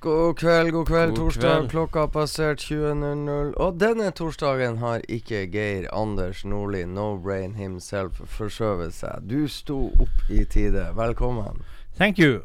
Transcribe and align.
God 0.00 0.36
kveld, 0.38 0.70
god 0.72 0.86
kveld. 0.86 1.08
God 1.10 1.16
Torsdag, 1.18 1.56
kveld. 1.56 1.70
klokka 1.70 2.00
har 2.00 2.08
passert 2.14 2.60
20.00. 2.62 3.54
Og 3.58 3.80
denne 3.80 4.10
torsdagen 4.14 4.76
har 4.78 5.02
ikke 5.10 5.40
Geir 5.50 5.88
Anders 5.90 6.44
Nordli, 6.46 6.84
no 6.86 7.16
brain 7.18 7.56
himself, 7.58 8.20
forskjøvet 8.36 8.94
seg. 8.94 9.26
Du 9.26 9.48
sto 9.50 9.88
opp 9.98 10.30
i 10.30 10.44
tide. 10.46 10.84
Velkommen. 10.94 11.64
Thank 11.98 12.22
you. 12.22 12.44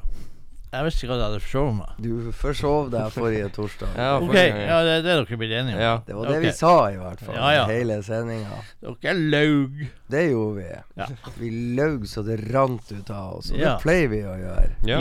Jeg 0.74 0.88
visste 0.88 1.06
ikke 1.06 1.14
at 1.14 1.20
jeg 1.22 1.28
hadde 1.30 1.42
forsovet 1.44 1.76
meg. 1.78 1.92
Du 2.02 2.32
forsov 2.34 2.88
deg 2.90 3.12
forrige 3.14 3.52
torsdag. 3.54 3.92
Ja, 4.02 4.16
Ok, 4.18 4.34
ja, 4.34 4.80
det 4.82 4.96
er 4.96 5.06
det 5.06 5.14
dere 5.20 5.38
blir 5.44 5.54
enige 5.60 5.76
om. 5.78 5.84
Ja. 5.86 5.94
Det 6.08 6.18
var 6.18 6.26
det 6.32 6.40
okay. 6.40 6.48
vi 6.48 6.56
sa, 6.58 6.74
i 6.90 6.98
hvert 7.04 7.22
fall. 7.22 7.38
Ja, 7.38 7.52
ja. 7.60 7.68
Hele 7.70 8.00
sendinga. 8.08 8.58
Dere 8.82 9.14
laug. 9.20 9.78
Det 10.10 10.26
gjorde 10.32 10.56
vi. 10.58 10.66
Ja. 11.04 11.10
Vi 11.38 11.54
laug 11.78 12.10
så 12.10 12.26
det 12.26 12.40
rant 12.50 12.90
ut 12.98 13.14
av 13.14 13.38
oss. 13.38 13.54
Og 13.54 13.62
Ja. 13.62 13.76
det 13.76 13.86
pleier 13.86 14.10
vi 14.10 14.24
å 14.26 14.34
gjøre. 14.42 14.74
Ja. 14.90 15.00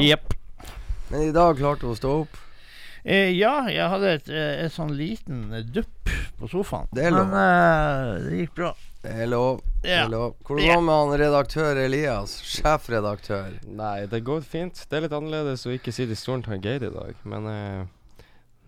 Men 1.13 1.27
i 1.29 1.33
dag 1.35 1.59
klarte 1.61 1.85
hun 1.87 1.93
å 1.95 1.99
stå 1.99 2.13
opp. 2.23 2.39
Eh, 3.05 3.33
ja, 3.35 3.67
jeg 3.69 3.89
hadde 3.91 4.11
et, 4.17 4.29
eh, 4.31 4.63
et 4.65 4.73
sånn 4.73 4.93
liten 4.97 5.49
eh, 5.53 5.65
dupp 5.75 6.11
på 6.39 6.49
sofaen. 6.49 6.87
Det 6.95 7.09
er 7.09 7.15
lov. 7.15 7.27
Men 7.33 7.39
eh, 7.43 8.29
det 8.29 8.39
gikk 8.45 8.55
bra. 8.61 8.71
Det 9.03 9.15
er 9.25 9.27
lov. 9.27 9.59
Det 9.83 9.91
er 9.99 10.07
lov. 10.13 10.37
Hvordan 10.47 10.63
går 10.69 10.77
det 10.79 10.85
med 10.87 10.95
han 11.01 11.15
redaktør 11.25 11.81
Elias? 11.83 12.37
Sjefredaktør. 12.47 13.57
Nei, 13.67 14.05
det 14.07 14.23
går 14.25 14.45
fint. 14.47 14.85
Det 14.89 15.01
er 15.01 15.05
litt 15.09 15.17
annerledes 15.19 15.67
å 15.67 15.75
ikke 15.75 15.91
sitte 15.95 16.15
i 16.15 16.21
stolen 16.21 16.45
til 16.47 16.63
Geir 16.63 16.87
i 16.87 16.93
dag, 16.95 17.19
men 17.27 17.51
eh, 17.51 17.83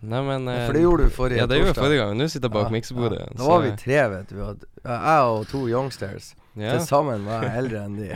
Nei, 0.05 0.19
men 0.27 0.49
eh, 0.51 0.65
For 0.67 0.75
det 0.75 0.81
gjorde 0.83 1.05
du 1.07 1.13
forrige 1.15 1.39
Ja, 1.39 1.45
det 1.49 1.61
gjorde 1.61 1.71
jeg 1.71 1.79
forrige 1.79 2.01
gang. 2.03 2.17
Nå 2.19 2.27
sitter 2.29 2.49
jeg 2.51 2.53
bak 2.59 2.67
Ja, 2.67 2.73
miksebordet. 2.75 3.21
ja. 3.23 3.29
Da 3.39 3.47
var 3.47 3.63
vi 3.63 3.71
tre, 3.79 4.01
vet 4.11 4.33
du. 4.35 4.41
Jeg 4.83 5.29
og 5.31 5.47
to 5.49 5.63
youngsters. 5.71 6.33
Ja. 6.55 6.71
Til 6.77 6.85
sammen 6.87 7.25
var 7.27 7.43
jeg 7.43 7.57
eldre 7.59 7.81
enn 7.83 7.95
de. 7.99 8.09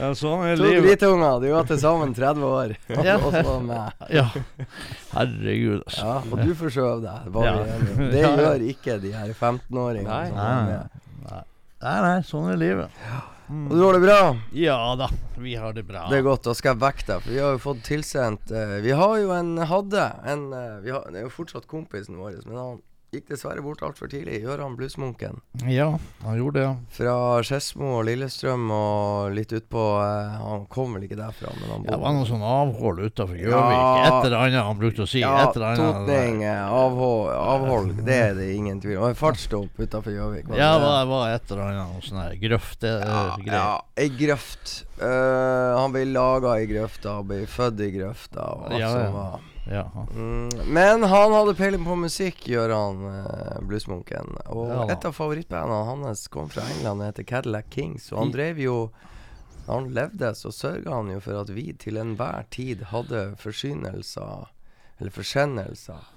Ja, 0.00 0.10
sånn 0.16 0.44
er 0.48 0.56
To 0.60 0.68
dritunger. 0.80 1.40
De 1.42 1.50
var 1.52 1.66
til 1.68 1.80
sammen 1.82 2.14
30 2.16 2.44
år. 2.46 2.74
Ja. 3.10 3.16
Og 3.20 3.32
så 3.34 3.56
meg. 3.64 4.06
Ja. 4.12 4.26
Herregud, 5.14 5.82
altså. 5.86 6.04
Ja, 6.06 6.14
og 6.24 6.44
du 6.44 6.54
forskjøv 6.56 7.02
deg. 7.04 7.28
Ja. 7.44 7.54
Det 8.12 8.22
Ja, 8.22 8.30
ja. 8.30 8.36
gjør 8.44 8.64
ikke 8.70 8.96
de 9.02 9.12
her 9.16 9.32
15-åringene. 9.34 10.08
Nei. 10.08 10.30
Nei, 10.30 11.42
nei, 11.80 11.98
nei. 12.06 12.16
sånn 12.28 12.48
er 12.52 12.60
livet. 12.60 13.02
Og 13.50 13.72
du 13.74 13.80
har 13.82 13.96
det 13.96 14.02
bra? 14.04 14.18
Ja 14.54 14.76
da, 14.94 15.08
vi 15.42 15.56
har 15.58 15.72
det 15.74 15.82
bra. 15.88 16.04
Det 16.12 16.20
er 16.20 16.26
godt. 16.26 16.44
Da 16.46 16.52
skal 16.54 16.76
jeg 16.76 16.82
vekke 16.84 17.06
deg, 17.08 17.24
for 17.24 17.32
vi 17.34 17.40
har 17.42 17.56
jo 17.56 17.62
fått 17.64 17.80
tilsendt 17.88 18.52
uh, 18.54 18.76
Vi 18.84 18.92
har 18.94 19.14
jo 19.18 19.32
en 19.34 19.50
Hadde 19.66 20.04
en 20.30 20.44
uh, 20.54 20.76
vi 20.84 20.92
har, 20.94 21.08
Det 21.10 21.18
er 21.18 21.26
jo 21.26 21.32
fortsatt 21.34 21.66
kompisen 21.70 22.20
vår, 22.20 22.36
men 22.46 22.60
han 22.60 22.78
gikk 23.10 23.26
dessverre 23.32 23.62
bort 23.64 23.80
altfor 23.82 24.06
tidlig. 24.10 24.40
Gøran 24.44 24.76
Bluesmunken. 24.78 25.40
Ja, 25.66 25.88
han 26.22 26.36
gjorde 26.38 26.60
det, 26.60 26.64
ja. 26.66 26.74
Fra 26.94 27.14
Skedsmo 27.46 27.88
og 27.98 28.04
Lillestrøm 28.06 28.68
og 28.74 29.32
litt 29.34 29.50
utpå 29.56 29.82
eh, 29.98 30.36
Han 30.44 30.66
kom 30.70 30.94
vel 30.94 31.08
ikke 31.08 31.18
derfra, 31.18 31.50
men 31.58 31.72
han 31.74 31.86
Det 31.88 31.98
var 32.04 32.14
noe 32.14 32.28
sånn 32.28 32.44
avhold 32.46 33.02
utafor 33.02 33.34
Gjøvik. 33.40 33.56
Ja. 33.56 34.04
Et 34.06 34.28
eller 34.28 34.38
annet 34.44 34.62
han 34.68 34.78
brukte 34.80 35.04
å 35.06 35.10
si. 35.10 35.24
Ja, 35.24 35.48
totning, 35.54 36.44
eh, 36.46 36.62
avhold, 36.70 37.32
avhold, 37.34 37.92
det 38.06 38.20
er 38.30 38.38
det 38.38 38.50
ingen 38.54 38.78
tvil 38.82 39.00
om. 39.00 39.08
En 39.10 39.18
fartsstopp 39.18 39.80
utafor 39.82 40.14
Gjøvik. 40.14 40.46
Ja, 40.54 40.76
det? 40.76 40.84
det 40.84 40.86
var, 40.86 41.10
var 41.10 41.34
et 41.34 41.50
eller 41.54 41.66
annet 41.66 41.94
noe 41.96 42.06
sånn 42.06 42.22
her 42.22 42.38
grøftegreier. 42.46 43.46
ja, 43.50 43.58
ja, 43.58 43.68
ei 43.98 44.08
grøft. 44.20 44.76
Uh, 45.00 45.78
han 45.80 45.94
ble 45.94 46.04
laga 46.12 46.58
i 46.60 46.66
grøfta, 46.68 47.18
ble 47.26 47.42
født 47.48 47.80
i 47.86 47.90
grøfta 47.94 48.44
og 48.54 48.66
alt 48.68 48.78
Ja, 48.78 48.90
ja. 48.90 48.90
som 48.92 49.14
var. 49.16 49.46
Ja. 49.68 50.06
Mm, 50.14 50.48
men 50.66 51.02
han 51.02 51.32
hadde 51.32 51.54
peiling 51.54 51.84
på 51.84 51.96
musikk, 52.00 52.42
gjør 52.48 52.72
han 52.74 53.02
uh, 53.04 53.58
bluesmunken. 53.66 54.34
Og 54.48 54.70
Ja 54.72 54.86
et 54.90 55.04
av 55.06 55.14
favorittbandene 55.14 55.84
hans 55.86 56.26
kom 56.32 56.48
fra 56.50 56.64
England 56.74 57.02
og 57.02 57.10
heter 57.10 57.26
Cadillac 57.28 57.68
Kings. 57.70 58.10
Og 58.12 58.24
han 58.24 58.34
drev 58.34 58.62
jo 58.62 58.76
Da 59.66 59.76
han 59.76 59.90
levde, 59.94 60.32
så 60.34 60.50
sørga 60.50 60.96
han 60.96 61.12
jo 61.12 61.20
for 61.22 61.42
at 61.42 61.50
vi 61.54 61.68
til 61.78 62.00
enhver 62.00 62.48
tid 62.50 62.80
hadde 62.90 63.36
forsynelser, 63.38 64.48
eller 64.98 65.14
forsendelser, 65.14 66.08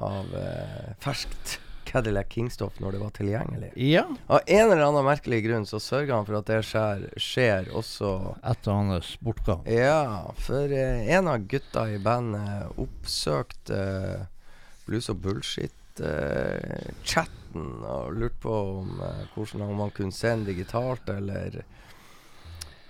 av 0.00 0.30
eh, 0.38 0.94
ferskt 1.02 1.58
Cadillac 1.94 2.26
King-stoff 2.34 2.80
når 2.82 2.96
det 2.96 3.00
var 3.04 3.12
tilgjengelig. 3.14 3.70
ja. 3.78 4.02
Av 4.26 4.40
en 4.46 4.72
eller 4.72 4.82
annen 4.82 5.04
merkelig 5.06 5.44
grunn 5.44 5.66
så 5.70 5.78
sørger 5.78 6.14
han 6.16 6.26
for 6.26 6.34
at 6.40 6.48
det 6.50 6.62
skjer, 6.66 7.06
skjer 7.22 7.70
også 7.70 8.34
Etter 8.42 8.72
hans 8.74 9.14
bortgang. 9.22 9.62
ja, 9.70 10.34
for 10.42 10.66
eh, 10.74 11.06
en 11.14 11.30
av 11.30 11.38
gutta 11.46 11.86
i 11.92 11.98
bandet 12.02 12.74
oppsøkte 12.82 13.78
eh, 13.78 14.26
Blues 14.88 15.06
og 15.14 15.18
Bullshit-chatten 15.22 17.86
og 17.86 18.10
lurte 18.18 18.42
på 18.42 18.50
om 18.80 18.90
eh, 18.98 19.30
hvordan 19.36 19.62
om 19.68 19.78
man 19.84 19.94
kunne 19.94 20.10
sende 20.12 20.50
digitalt 20.50 21.06
eller 21.14 21.62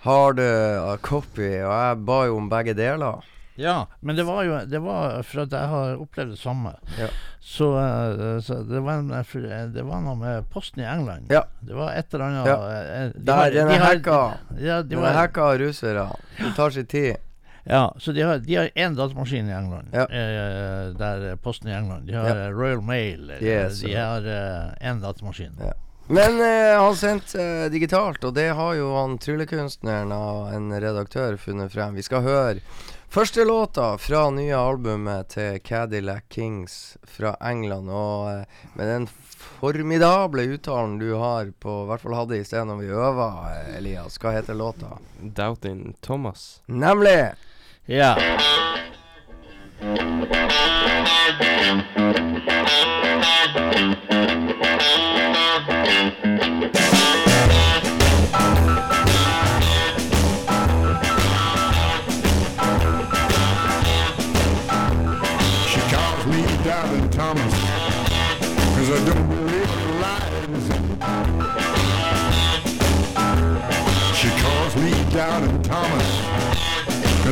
hard 0.04 0.40
uh, 0.40 0.96
copy, 1.00 1.48
og 1.64 1.72
jeg 1.72 2.00
ba 2.08 2.18
jo 2.28 2.36
om 2.36 2.50
begge 2.52 2.74
deler. 2.76 3.24
Ja, 3.56 3.86
men 4.00 4.16
det 4.16 4.24
var 4.26 4.42
jo 4.42 4.56
Det 4.66 4.80
var 4.82 5.22
for 5.22 5.42
at 5.44 5.52
jeg 5.54 5.68
har 5.70 5.96
opplevd 6.02 6.30
det 6.34 6.38
samme. 6.40 6.72
Ja. 6.98 7.06
Så, 7.40 7.68
eh, 7.78 8.40
så 8.42 8.62
det, 8.66 8.80
var 8.82 8.92
en, 8.98 9.10
eh, 9.12 9.66
det 9.70 9.84
var 9.84 10.00
noe 10.02 10.16
med 10.16 10.48
posten 10.50 10.82
i 10.82 10.86
England. 10.88 11.26
Ja. 11.30 11.44
Det 11.60 11.74
var 11.74 11.92
et 11.94 12.14
eller 12.14 12.24
annet 12.24 12.46
Ja. 12.46 12.56
eh, 12.72 13.12
de 13.14 13.24
Der, 13.24 13.50
de 13.50 13.58
er 13.58 13.68
har- 13.78 13.84
hacka. 13.94 14.38
Ja, 14.58 14.82
de 14.82 14.96
var, 14.96 15.12
hacka 15.12 15.52
russere. 15.58 16.08
Det 16.38 16.54
tar 16.56 16.70
sin 16.70 16.86
tid. 16.86 17.16
ja, 17.66 17.94
så 17.98 18.12
de 18.12 18.20
har 18.22 18.38
de 18.38 18.54
har 18.54 18.68
én 18.76 18.94
datamaskin 18.96 19.48
i 19.48 19.52
England. 19.52 19.88
Ja. 19.92 20.02
Eh, 20.10 20.90
der 20.98 21.30
eh, 21.30 21.36
Posten 21.36 21.68
i 21.70 21.72
England. 21.74 22.06
De 22.06 22.12
har 22.14 22.28
Ja. 22.28 22.46
eh, 22.46 22.50
Royal 22.50 22.80
Mail. 22.82 23.30
eh, 23.30 23.42
Yes, 23.42 23.80
de 23.80 23.94
har 23.94 24.20
én 24.80 25.00
datamaskin. 25.00 25.52
Ja. 25.60 25.72
Men 26.08 26.40
eh, 26.40 26.76
han 26.80 26.94
sendte 26.96 27.40
eh, 27.40 27.70
digitalt, 27.70 28.24
og 28.24 28.34
det 28.34 28.50
har 28.54 28.74
jo 28.74 28.90
han 28.96 29.16
tryllekunstneren 29.18 30.12
og 30.12 30.52
en 30.52 30.70
redaktør 30.72 31.36
funnet 31.38 31.72
frem. 31.72 31.94
Vi 31.94 32.02
skal 32.02 32.20
høre 32.20 32.58
første 33.14 33.44
låta 33.44 33.98
fra 33.98 34.30
nye 34.34 34.56
albumet 34.58 35.28
til 35.28 35.60
Cadillac 35.62 36.24
Kings 36.28 36.96
fra 37.06 37.36
England. 37.50 37.86
Og 37.90 38.30
eh, 38.32 38.62
med 38.74 38.90
den 38.90 39.06
formidable 39.60 40.42
uttalen 40.56 40.98
du 40.98 41.12
har 41.20 41.52
på 41.62 41.84
I 41.84 41.86
hvert 41.92 42.02
fall 42.02 42.16
hadde 42.18 42.40
i 42.40 42.46
sted 42.48 42.66
når 42.66 42.82
vi 42.82 42.90
øva, 42.90 43.28
eh, 43.52 43.76
Elias. 43.78 44.18
Hva 44.18 44.34
heter 44.34 44.58
låta? 44.58 44.98
Doubting 45.20 45.94
Thomas. 46.02 46.60
Nemlig 46.66 47.34
Ja. 47.86 48.16
She 56.74 57.33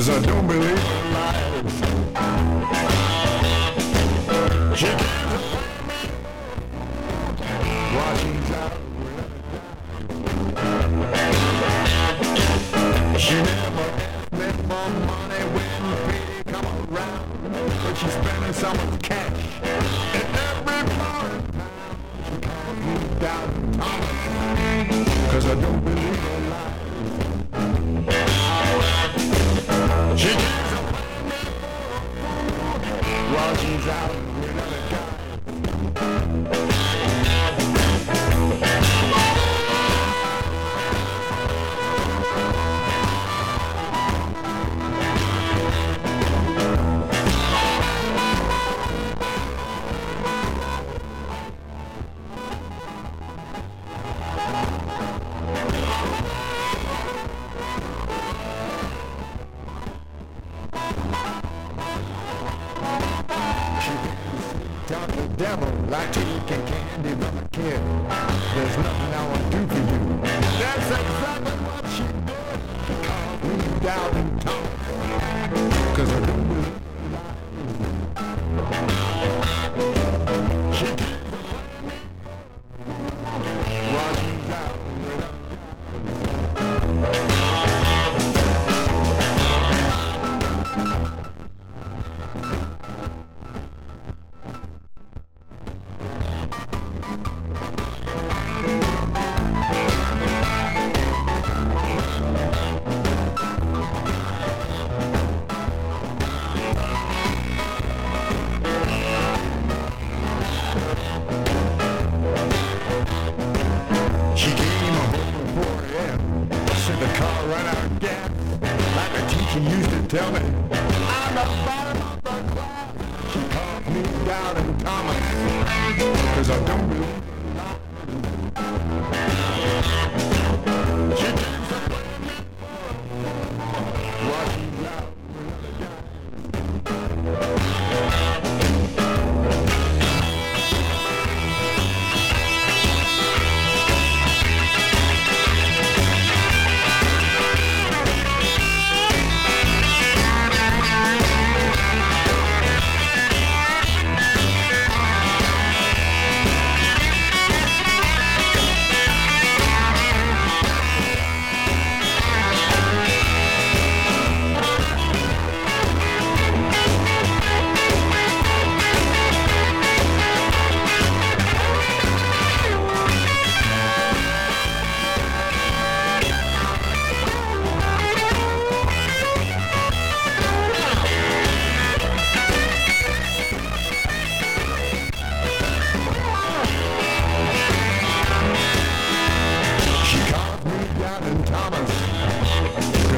Cause 0.04 0.18
I 0.18 0.26
don't 0.26 0.46
believe 0.48 0.78
her 0.78 1.04
lies. 1.14 1.74
She 4.76 4.86
Washing's 7.94 8.50
out 8.50 8.72
She 13.16 13.34
never 13.34 13.86
had 14.38 14.56
more 14.66 14.90
money 15.06 15.42
when 15.54 15.82
the 15.90 15.96
come 16.50 16.66
around 16.92 17.26
But 17.84 17.94
she 17.94 18.08
spending 18.08 18.54
the 18.90 18.98
cash 18.98 19.51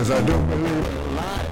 cause 0.05 0.21
I 0.21 0.23
don't 0.27 0.47
believe 0.51 0.87
a 0.87 1.01
lie. 1.17 1.47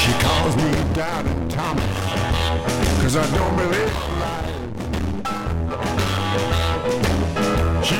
She 0.00 0.12
calls 0.24 0.56
me 0.56 0.70
down 0.94 1.26
in 1.26 1.48
Thomas, 1.50 1.98
cause 3.02 3.16
I 3.16 3.26
don't 3.36 3.56
believe 3.58 3.94
a 3.94 4.08
lie. 4.22 4.48
She. 7.82 7.96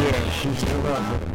Yeah, 0.00 0.30
she's 0.30 0.58
still 0.58 0.86
out 0.86 1.20
there. 1.20 1.29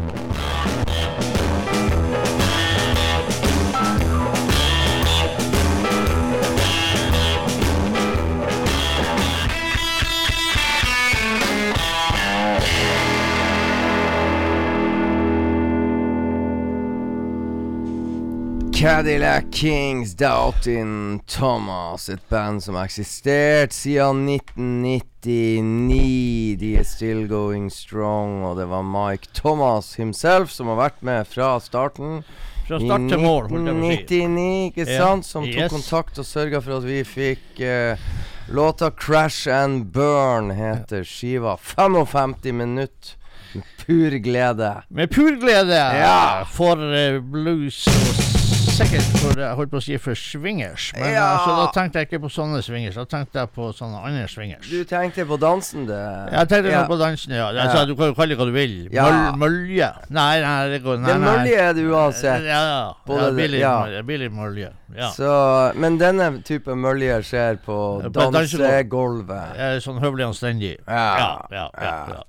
Cadillac 18.86 19.50
Kings 19.52 20.14
Doubtin 20.14 21.20
Thomas, 21.28 22.10
et 22.10 22.30
band 22.30 22.62
som 22.64 22.76
har 22.78 22.84
eksistert 22.86 23.74
siden 23.74 24.30
1999. 24.30 26.56
De 26.62 26.76
er 26.78 26.84
still 26.86 27.24
going 27.26 27.72
strong, 27.74 28.44
og 28.46 28.60
det 28.60 28.68
var 28.70 28.84
Mike 28.86 29.26
Thomas 29.34 29.96
himself 29.98 30.54
som 30.54 30.70
har 30.70 30.78
vært 30.84 31.02
med 31.02 31.26
fra 31.26 31.56
starten. 31.66 32.22
Fra 32.68 32.78
start 32.78 33.10
til 33.10 33.18
mål, 33.26 33.50
holdt 33.56 33.72
jeg 33.72 33.74
på 33.74 33.74
å 33.74 33.90
si. 33.90 33.98
1999, 34.06 34.70
ikke 34.70 34.86
sant? 34.92 35.26
Som 35.32 35.50
tok 35.50 35.66
Yes. 35.66 35.74
kontakt 35.74 36.22
og 36.22 36.26
sørga 36.30 36.62
for 36.62 36.78
at 36.78 36.86
vi 36.86 37.02
fikk 37.02 37.58
uh, 37.66 37.98
låta 38.54 38.94
'Crash 38.94 39.50
and 39.50 39.90
Burn', 39.98 40.54
heter 40.54 41.02
skiva. 41.02 41.58
55 41.58 42.54
minutter 42.54 43.18
pur 43.82 44.14
glede. 44.22 44.84
Med 44.90 45.10
pur 45.10 45.32
glede 45.42 45.74
Ja. 45.74 46.46
for 46.46 46.78
uh, 46.78 47.18
blues 47.20 47.88
og 47.88 48.25
sikkert 48.70 49.06
for 49.22 49.40
jeg 49.40 49.56
holdt 49.58 49.72
på 49.72 49.80
å 49.80 49.84
si 49.84 49.98
for 50.02 50.16
swingers. 50.18 50.92
Men 50.98 51.14
Ja. 51.14 51.26
altså, 51.38 51.56
da 51.60 51.66
tenkte 51.76 52.00
jeg 52.02 52.08
ikke 52.10 52.20
på 52.26 52.30
sånne 52.34 52.62
swingers, 52.66 52.96
da 52.96 53.06
tenkte 53.06 53.40
jeg 53.40 53.50
på 53.56 53.68
sånne 53.78 54.02
andre 54.06 54.28
swingers. 54.32 54.70
Du 54.70 54.84
tenkte 54.90 55.26
på 55.30 55.38
dansende? 55.40 55.98
Jeg 56.32 56.48
tenkte 56.50 56.72
Ja. 56.72 56.86
på 56.88 56.98
dansen, 57.00 57.34
ja. 57.36 57.48
Altså, 57.52 57.86
du 57.88 57.96
kan 57.96 58.08
jo 58.08 58.14
kalle 58.14 58.30
det 58.36 58.38
hva 58.38 58.46
du 58.46 58.52
vil. 58.52 58.90
Ja. 58.92 59.06
Møl, 59.36 59.38
mølje. 59.44 59.92
Nei, 60.10 60.42
nei, 60.42 60.70
det 60.70 60.84
går 60.84 61.00
nei, 61.00 61.08
Det 61.14 61.20
nei. 61.22 61.30
mølje 61.38 61.58
er 61.60 61.74
det 61.74 61.84
uansett. 61.86 62.44
Ja, 62.46 62.62
ja. 62.70 63.32
Billig, 63.32 63.60
ja. 63.60 64.02
billig 64.02 64.32
mølje. 64.32 64.72
Ja. 64.96 65.10
Så, 65.12 65.74
men 65.76 65.98
denne 65.98 66.42
type 66.44 66.68
mølje 66.76 67.22
skjer 67.24 67.58
på 67.66 67.80
dansegulvet. 68.12 69.82
Sånn 69.84 70.00
høvelig 70.02 70.26
anstendig. 70.32 70.78
Ja. 70.88 71.42
Ja, 71.52 71.70
ja. 71.82 72.24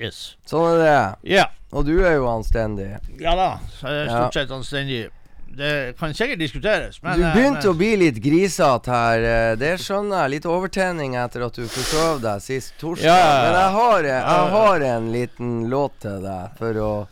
Yes. 0.00 0.36
Sånn 0.48 0.74
er 0.74 0.78
det. 0.80 1.32
Ja. 1.36 1.44
Og 1.72 1.84
du 1.86 2.00
er 2.02 2.14
jo 2.16 2.26
anstendig. 2.26 2.98
Ja 3.20 3.34
da. 3.36 3.58
Så 3.78 3.86
jeg 3.92 4.06
er 4.06 4.08
stort 4.10 4.34
sett 4.34 4.50
anstendig. 4.50 5.10
Det 5.50 5.96
kan 5.98 6.12
sikkert 6.14 6.38
diskuteres, 6.38 7.00
men 7.02 7.18
Du 7.18 7.24
eh, 7.26 7.34
begynte 7.34 7.64
men- 7.66 7.72
å 7.74 7.76
bli 7.76 7.96
litt 7.96 8.20
grisete 8.22 8.86
her. 8.86 9.24
eh, 9.24 9.54
Det 9.56 9.72
skjønner 9.82 10.22
jeg. 10.22 10.30
Litt 10.30 10.46
overtenning 10.46 11.16
etter 11.16 11.42
at 11.46 11.52
du 11.58 11.66
forsov 11.66 12.20
deg 12.22 12.40
sist 12.40 12.74
torsdag. 12.78 13.04
Ja, 13.04 13.16
ja, 13.16 13.30
ja. 13.34 13.42
Men 13.42 13.60
jeg 13.60 13.72
har, 13.72 14.02
jeg 14.02 14.22
Ja, 14.22 14.44
ja. 14.44 14.50
har 14.50 14.80
en 14.80 15.12
liten 15.12 15.68
låt 15.68 15.98
til 16.00 16.20
deg 16.22 16.50
for 16.56 16.72
å 16.74 17.08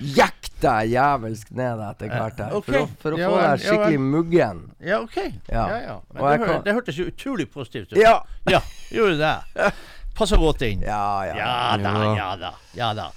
jekke 0.00 0.48
deg 0.62 0.90
jævelsk 0.94 1.50
ned 1.54 1.80
etter 1.90 2.08
hvert 2.08 2.38
her. 2.40 2.52
Okay. 2.58 2.72
For 2.72 2.80
å, 2.80 2.88
for 3.02 3.12
å 3.12 3.18
Ja 3.20 3.28
få 3.28 3.36
deg 3.36 3.46
ja 3.50 3.70
skikkelig 3.70 4.00
muggen. 4.00 4.60
Ja, 4.80 5.00
OK. 5.02 5.16
Ja. 5.48 5.68
Ja, 5.68 5.78
ja. 5.86 5.96
Men 6.14 6.22
det, 6.22 6.38
hør, 6.40 6.46
kan- 6.54 6.62
det 6.64 6.74
hørtes 6.74 6.96
jo 6.96 7.04
utrolig 7.10 7.50
positivt 7.52 7.92
ut. 7.92 7.98
Ja. 7.98 8.22
Ja, 8.48 8.60
gjorde 8.90 9.18
det. 9.18 9.72
Passa 10.14 10.36
godt 10.36 10.62
inn. 10.62 10.80
Ja, 10.82 11.24
ja. 11.24 11.36
Ja 11.36 11.76
da, 11.76 11.92
Ja. 11.92 12.14
ja 12.16 12.36
da. 12.36 12.52
Ja 12.74 12.94
da. 12.94 13.10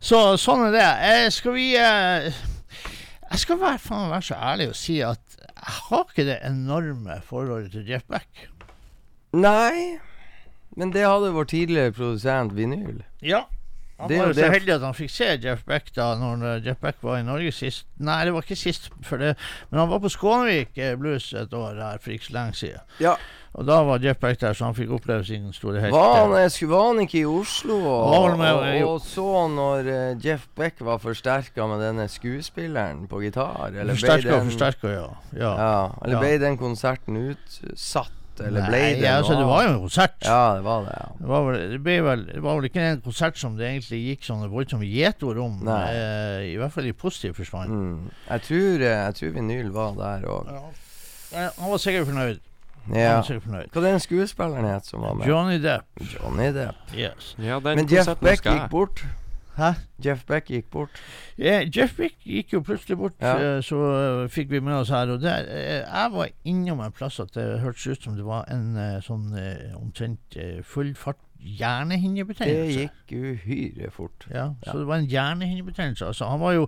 Så 0.00 0.34
sånn 0.40 0.66
er 0.68 0.72
det. 0.72 0.88
Eh, 1.10 1.28
skal 1.30 1.52
vi 1.52 1.76
eh, 1.76 2.32
Jeg 3.30 3.38
skal 3.44 3.60
være, 3.60 3.78
faen 3.78 4.10
være 4.10 4.26
så 4.26 4.34
ærlig 4.34 4.68
og 4.72 4.76
si 4.78 4.98
at 5.06 5.36
jeg 5.38 5.74
har 5.76 6.06
ikke 6.08 6.26
det 6.26 6.38
enorme 6.46 7.20
forholdet 7.24 7.70
til 7.76 7.86
Jeff 7.90 8.04
Beck. 8.10 8.48
Nei, 9.32 9.98
men 10.76 10.92
det 10.94 11.06
hadde 11.06 11.32
vår 11.34 11.46
tidligere 11.52 11.92
produsent 11.94 12.56
Vinyl. 12.56 13.02
Ja. 13.22 13.44
Han 14.00 14.08
Det 14.08 14.18
var 14.18 14.30
jo 14.32 14.34
så 14.38 14.48
heldig 14.50 14.74
at 14.74 14.84
han 14.86 14.96
fikk 14.96 15.10
se 15.12 15.26
Jeff 15.44 15.64
Beck 15.68 15.90
da 15.96 16.14
Når 16.16 16.62
Jeff 16.64 16.80
Beck 16.80 17.02
var 17.04 17.18
i 17.20 17.24
Norge 17.26 17.52
sist. 17.52 17.86
Nei, 18.00 18.22
det 18.24 18.32
var 18.32 18.46
ikke 18.46 18.56
sist, 18.56 18.88
for 19.04 19.20
det, 19.20 19.34
men 19.70 19.80
han 19.82 19.90
var 19.90 20.00
på 20.00 20.08
Skånevik 20.08 20.78
eh, 20.78 20.96
Blues 20.98 21.32
et 21.36 21.52
år 21.54 21.76
her 21.76 22.00
for 22.00 22.14
ikke 22.14 22.30
så 22.30 22.32
lenge 22.38 22.56
siden. 22.62 22.80
Ja. 23.00 23.14
Og 23.58 23.66
da 23.66 23.80
var 23.82 23.98
Jeff 23.98 24.20
Beck 24.22 24.38
der, 24.40 24.54
så 24.54 24.68
han 24.68 24.76
fikk 24.78 24.92
oppleve 24.94 25.24
sin 25.26 25.48
store 25.52 25.80
helt. 25.82 25.92
Var 25.92 26.12
han, 26.20 26.30
var 26.70 26.84
han 26.86 27.00
ikke 27.02 27.18
i 27.18 27.24
Oslo 27.26 27.80
og, 27.82 28.12
Var 28.12 28.36
med- 28.38 28.84
og, 28.84 28.92
og 28.92 29.00
så 29.02 29.24
når 29.50 29.88
uh, 29.90 30.26
Jeff 30.26 30.44
Beck 30.56 30.78
var 30.86 31.00
forsterka 31.02 31.66
med 31.66 31.82
denne 31.82 32.06
skuespilleren 32.08 33.08
på 33.10 33.18
gitar? 33.24 33.72
Eller 33.74 33.96
Forsterka 33.98 34.36
den, 34.36 34.52
forsterka, 34.52 34.88
ja. 34.94 35.08
ja. 35.34 35.50
ja, 35.58 35.88
eller 36.04 36.14
Ja. 36.16 36.20
ble 36.22 36.38
den 36.46 36.58
konserten 36.62 37.18
utsatt? 37.26 38.12
Eller 38.40 38.64
ble 38.70 38.78
Nei, 38.78 38.92
det 38.96 39.04
ja, 39.04 39.16
altså, 39.18 39.34
det 39.36 39.44
var 39.44 39.64
jo 39.66 39.72
en 39.74 39.80
konsert. 39.82 40.14
Ja, 40.24 40.54
det 40.56 40.62
var 40.64 40.84
det, 40.86 40.92
ja. 40.96 41.08
Det 41.18 41.28
var, 41.28 41.42
vel, 41.44 41.74
det, 41.84 41.96
vel, 42.06 42.22
det 42.30 42.42
var 42.46 42.54
vel 42.56 42.68
ikke 42.70 42.84
en 42.92 43.02
konsert 43.04 43.36
som 43.42 43.56
det 43.58 43.66
egentlig 43.68 43.98
gikk 44.06 44.24
sånne 44.24 44.46
voldsomme 44.48 44.86
gjetord 44.88 45.40
om. 45.42 45.58
Eh, 45.68 46.46
I 46.52 46.54
hvert 46.56 46.72
fall 46.72 46.86
i 46.88 46.94
positiv 46.96 47.34
forstand. 47.36 47.74
Mm. 47.74 48.06
Jeg, 48.30 48.46
tror, 48.46 48.86
eh, 48.86 48.94
jeg 49.02 49.18
tror 49.18 49.34
Vinyl 49.36 49.68
var 49.74 49.98
der 49.98 50.24
òg. 50.30 50.54
Ja. 50.54 51.50
Han 51.58 51.74
var 51.74 51.82
sikkert 51.82 52.08
fornøyd. 52.08 52.40
Ja. 52.94 53.20
Hva 53.22 53.80
den 53.84 54.00
skuespilleren 54.00 54.64
het 54.64 54.86
som 54.86 55.00
var 55.04 55.14
med? 55.14 55.26
Johnny 55.28 55.58
Depp. 55.62 55.84
Johnny 56.00 56.52
Depp. 56.52 56.76
Yes. 56.96 57.34
Ja, 57.38 57.60
den 57.60 57.76
Men 57.76 57.86
Jeff 57.90 58.08
Beck 58.20 58.38
skal 58.38 58.58
gikk 58.58 58.70
bort. 58.70 59.04
Hæ? 59.58 59.74
Jeff 60.04 60.24
Beck 60.26 60.46
gikk 60.48 60.70
bort. 60.72 60.90
Eh, 61.38 61.66
Jeff 61.76 61.96
Beck 61.98 62.14
gikk 62.24 62.52
jo 62.52 62.60
plutselig 62.64 62.96
bort, 62.98 63.12
Ja. 63.20 63.34
eh, 63.36 63.60
så 63.62 63.76
eh, 64.24 64.28
fikk 64.28 64.50
vi 64.50 64.60
med 64.60 64.74
oss 64.74 64.88
her. 64.88 65.10
Og 65.10 65.20
der, 65.20 65.44
eh, 65.48 65.84
jeg 65.84 66.12
var 66.12 66.28
innom 66.44 66.80
en 66.80 66.92
plass 66.92 67.20
at 67.20 67.34
det 67.34 67.60
hørtes 67.60 67.86
ut 67.86 68.02
som 68.02 68.16
det 68.16 68.24
var 68.24 68.44
en 68.48 68.74
sånn 69.02 69.34
omtrent 69.76 70.38
full 70.64 70.94
fart 70.94 71.16
Det 71.40 71.56
hjernehinnebetennelse. 71.58 72.88
gikk 73.08 73.12
uhyre 73.12 73.90
fort. 73.90 74.26
Ja, 74.30 74.50
så 74.64 74.78
det 74.78 74.86
var 74.86 74.96
en 74.96 75.06
hjernehinnebetennelse. 75.08 76.06
Altså, 76.06 76.24
han 76.28 76.40
var 76.40 76.52
jo 76.52 76.66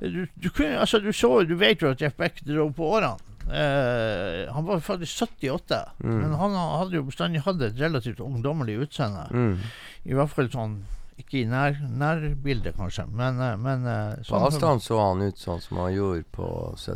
du, 0.00 0.26
du, 0.42 0.48
kunne, 0.50 0.78
altså, 0.78 0.98
du 0.98 1.12
så 1.12 1.44
Du 1.48 1.54
vet 1.56 1.82
jo 1.82 1.90
at 1.90 2.00
Jeff 2.02 2.14
Beck 2.16 2.40
dro 2.46 2.68
på 2.70 2.82
årene. 2.84 3.16
Eh, 3.50 4.52
han 4.52 4.64
var 4.66 4.80
faktisk 4.80 5.22
78, 5.24 5.78
Mm. 6.04 6.20
men 6.20 6.32
han 6.34 6.54
hadde 6.54 6.96
jo 6.96 7.02
bestandig 7.02 7.40
hatt 7.44 7.60
et 7.62 7.78
relativt 7.80 8.20
ungdommelig 8.20 8.78
utseende. 8.86 9.26
Mm. 9.30 9.58
I 10.06 10.12
hvert 10.14 10.30
fall 10.30 10.48
sånn 10.50 10.78
Ikke 11.18 11.40
i 11.40 11.44
nær, 11.50 11.74
nærbildet, 11.98 12.76
kanskje, 12.76 13.04
men, 13.10 13.40
eh, 13.42 13.56
men 13.56 13.84
eh, 13.86 14.14
På 14.22 14.22
sånn- 14.38 14.44
avstand 14.46 14.80
så 14.84 14.98
han 15.08 15.22
ut 15.26 15.34
sånn 15.36 15.60
som 15.60 15.76
han 15.78 15.92
gjorde 15.92 16.22
på 16.30 16.46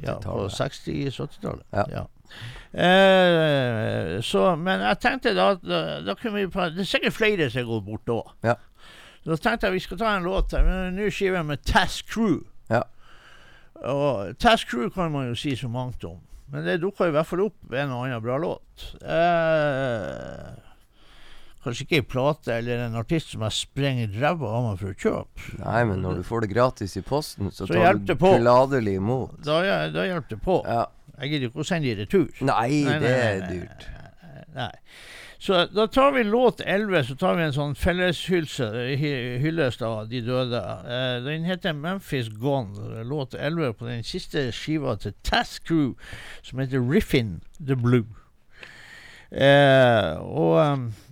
Ja, 0.02 0.14
på 0.14 0.22
70-tallet. 0.22 0.52
60-70-tallet. 0.52 1.64
Ja. 1.72 1.84
Ja. 1.90 2.04
Eh, 2.72 4.20
så, 4.22 4.56
men 4.56 4.80
jeg 4.80 4.98
tenkte 5.02 5.34
da 5.36 5.54
da, 5.60 5.80
da 6.06 6.14
kunne 6.18 6.38
vi 6.38 6.46
Det 6.46 6.84
er 6.84 6.88
sikkert 6.88 7.16
flere 7.16 7.50
som 7.52 7.66
går 7.68 7.82
bort 7.86 8.06
da. 8.08 8.20
Ja. 8.46 8.54
Da 9.26 9.36
tenkte 9.36 9.68
jeg 9.68 9.72
vi 9.76 9.84
skal 9.84 9.98
ta 10.00 10.16
en 10.16 10.24
låt 10.26 10.54
en 10.58 10.96
ny 10.96 11.10
skive 11.10 11.42
med 11.46 11.62
Task 11.66 12.08
Crew. 12.14 12.40
Ja. 12.70 12.82
Og 13.84 14.36
Task 14.38 14.68
Crew 14.70 14.88
kan 14.94 15.12
man 15.14 15.28
jo 15.30 15.34
si 15.38 15.54
så 15.56 15.68
mangt 15.70 16.04
om. 16.08 16.20
Men 16.52 16.66
det 16.68 16.80
dukka 16.82 17.06
i 17.08 17.14
hvert 17.14 17.28
fall 17.28 17.46
opp 17.46 17.72
en 17.72 17.92
og 17.96 18.02
annen 18.04 18.20
bra 18.24 18.34
låt. 18.42 18.82
Eh, 19.00 20.50
kanskje 21.64 21.86
ikke 21.86 22.00
ei 22.00 22.04
plate 22.12 22.56
eller 22.58 22.82
en 22.88 22.98
artist 23.00 23.32
som 23.32 23.44
jeg 23.46 23.56
sprenger 23.60 24.16
ræva 24.20 24.50
av 24.58 24.66
meg 24.66 24.80
for 24.82 24.92
å 24.92 24.98
kjøpe. 25.04 25.46
Nei, 25.62 25.80
men 25.88 26.02
når 26.04 26.20
du 26.20 26.26
får 26.28 26.44
det 26.44 26.50
gratis 26.52 26.96
i 26.98 27.04
posten, 27.06 27.48
så, 27.54 27.64
Så 27.68 27.72
tar 27.78 27.96
du 28.00 28.04
det 28.12 28.18
på. 28.20 28.34
gladelig 28.42 28.96
imot. 29.00 29.38
Da, 29.46 29.60
da 29.94 30.04
hjelper 30.08 30.34
det 30.36 30.40
på. 30.44 30.58
Ja. 30.66 30.84
Jeg 31.22 31.30
gidder 31.34 31.48
ikke 31.52 31.62
å 31.62 31.68
sende 31.68 31.88
i 31.92 31.96
retur. 32.02 32.28
Nei, 32.42 32.68
Nei, 32.84 32.98
det 32.98 33.10
nei, 33.12 33.26
er 33.30 33.40
nei, 33.40 33.50
dyrt. 33.56 33.88
Nei. 34.56 34.72
Så 35.42 35.64
da 35.74 35.86
tar 35.90 36.12
vi 36.14 36.22
låt 36.24 36.60
11, 36.60 37.04
så 37.04 37.16
tar 37.18 37.34
vi 37.34 37.42
en 37.42 37.54
sånn 37.56 37.72
felleshyllest 37.74 38.60
hy- 39.00 39.38
hyllest 39.42 39.82
av 39.82 40.04
de 40.10 40.20
døde. 40.22 40.60
Eh, 40.86 41.16
den 41.24 41.42
heter 41.48 41.74
Memphis 41.74 42.28
Gone. 42.38 43.02
Låt 43.08 43.34
11 43.34 43.72
på 43.74 43.88
den 43.88 44.04
siste 44.06 44.52
skiva 44.54 44.94
til 45.02 45.16
Task 45.26 45.64
Crew, 45.66 45.96
som 46.46 46.62
heter 46.62 46.78
Riffin 46.92 47.40
the 47.58 47.74
Blue. 47.74 48.06
Eh, 49.32 50.14
og 50.20 50.60
um, 50.62 50.86
eh, 50.86 51.11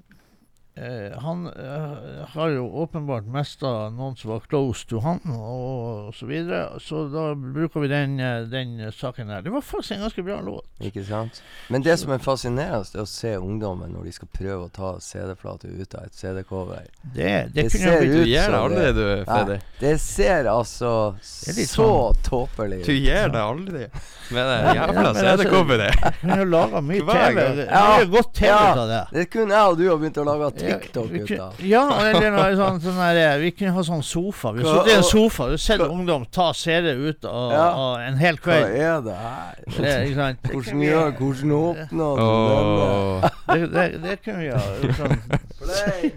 han 1.21 1.47
eh, 1.47 2.25
har 2.35 2.49
jo 2.55 2.65
åpenbart 2.83 3.27
mista 3.29 3.91
noen 3.93 4.17
som 4.17 4.31
var 4.33 4.41
close 4.49 4.87
to 4.89 5.01
han, 5.05 5.21
og 5.35 6.15
så 6.17 6.27
videre. 6.27 6.79
Så 6.81 7.05
da 7.13 7.35
bruker 7.35 7.81
vi 7.85 7.89
den, 7.91 8.19
eh, 8.21 8.43
den 8.51 8.93
saken 8.93 9.29
her. 9.29 9.43
Det 9.43 9.51
var 9.53 9.61
faktisk 9.61 9.93
en 9.97 10.01
ganske 10.07 10.23
bra 10.23 10.41
låt. 10.41 10.65
Ikke 10.81 11.05
sant? 11.05 11.43
Men 11.69 11.83
det 11.83 11.99
som 12.01 12.13
er 12.15 12.19
fascinerende, 12.25 12.87
er 12.95 13.03
å 13.05 13.07
se 13.09 13.35
ungdommen 13.37 13.93
når 13.93 14.05
de 14.09 14.13
skal 14.17 14.29
prøve 14.33 14.69
å 14.69 14.73
ta 14.73 14.93
CD-flate 15.05 15.69
ut 15.69 15.95
av 15.99 16.05
et 16.09 16.15
CD-cover. 16.17 16.87
Det, 17.03 17.15
det, 17.23 17.51
Det 17.55 17.67
kunne 17.73 17.85
ser 17.91 18.01
blitt 18.01 18.13
Du 18.13 18.21
ut 18.21 18.31
det 18.31 18.61
aldri, 18.61 18.87
du, 18.97 19.05
Freddy. 19.25 19.59
det 19.81 19.95
ser 20.01 20.49
altså 20.51 20.95
det 21.21 21.67
så 21.69 21.87
sånn- 21.91 22.23
tåpelig 22.31 22.85
Du 22.87 22.93
gjør 22.93 23.33
det 23.33 23.41
aldri 23.43 23.85
med 24.31 24.47
det 24.47 24.75
jævla 24.77 24.93
men 24.95 25.07
altså- 25.11 25.25
CD-coveret. 25.27 26.21
kunne 26.21 26.37
jo 26.39 26.45
laga 26.45 26.81
mye 26.81 27.01
TV. 27.01 27.35
gang. 27.35 27.57
Det 27.57 27.67
Ja, 27.71 28.01
er 28.01 28.07
godt 28.07 28.33
TV 28.35 28.51
av 28.55 28.89
det. 28.89 29.01
Det 29.13 29.25
kunne 29.31 29.55
jeg 29.55 29.71
og 29.71 29.79
du 29.79 29.85
ha 29.91 29.97
begynt 29.97 30.17
å 30.23 30.25
lage 30.29 30.41
Ja, 30.41 30.51
TikTok 30.71 31.11
ut. 31.11 31.31
Ja, 31.67 31.83
eller 32.07 32.31
noe 32.35 32.55
sånn, 32.59 32.81
sånn 32.85 32.99
der, 33.01 33.17
eh, 33.25 33.39
Vi 33.43 33.51
kunne 33.59 33.73
ha 33.77 33.83
sånn 33.87 34.03
sofa. 34.07 34.53
Vi 34.57 34.63
har 34.65 34.71
sittet 34.81 34.93
i 34.93 34.97
en 34.97 35.03
sofa 35.09 35.45
og 35.53 35.59
sett 35.61 35.81
ungdom 35.85 36.25
ta 36.31 36.53
CD 36.53 36.93
ut 36.95 37.25
av, 37.25 37.53
Ja. 37.53 37.69
en 38.07 38.17
hel 38.21 38.37
kveld. 38.39 38.67
Hva 38.67 38.71
er 38.77 39.01
det 39.07 39.17
her? 39.17 39.55
Det, 39.67 39.95
ikke 40.09 40.15
sant? 40.21 40.43
Det 40.43 40.51
Hvordan 40.55 40.81
gjør 40.87 41.11
Hvordan 41.21 41.51
åpner 41.61 42.17
du? 42.17 42.23
Åh. 42.23 43.31
det, 43.51 43.73
det, 43.73 44.03
det 44.03 44.17
kunne 44.23 44.41
vi 44.41 44.49
ha 44.49 44.61
sånn. 45.01 45.19
Play. 45.61 46.13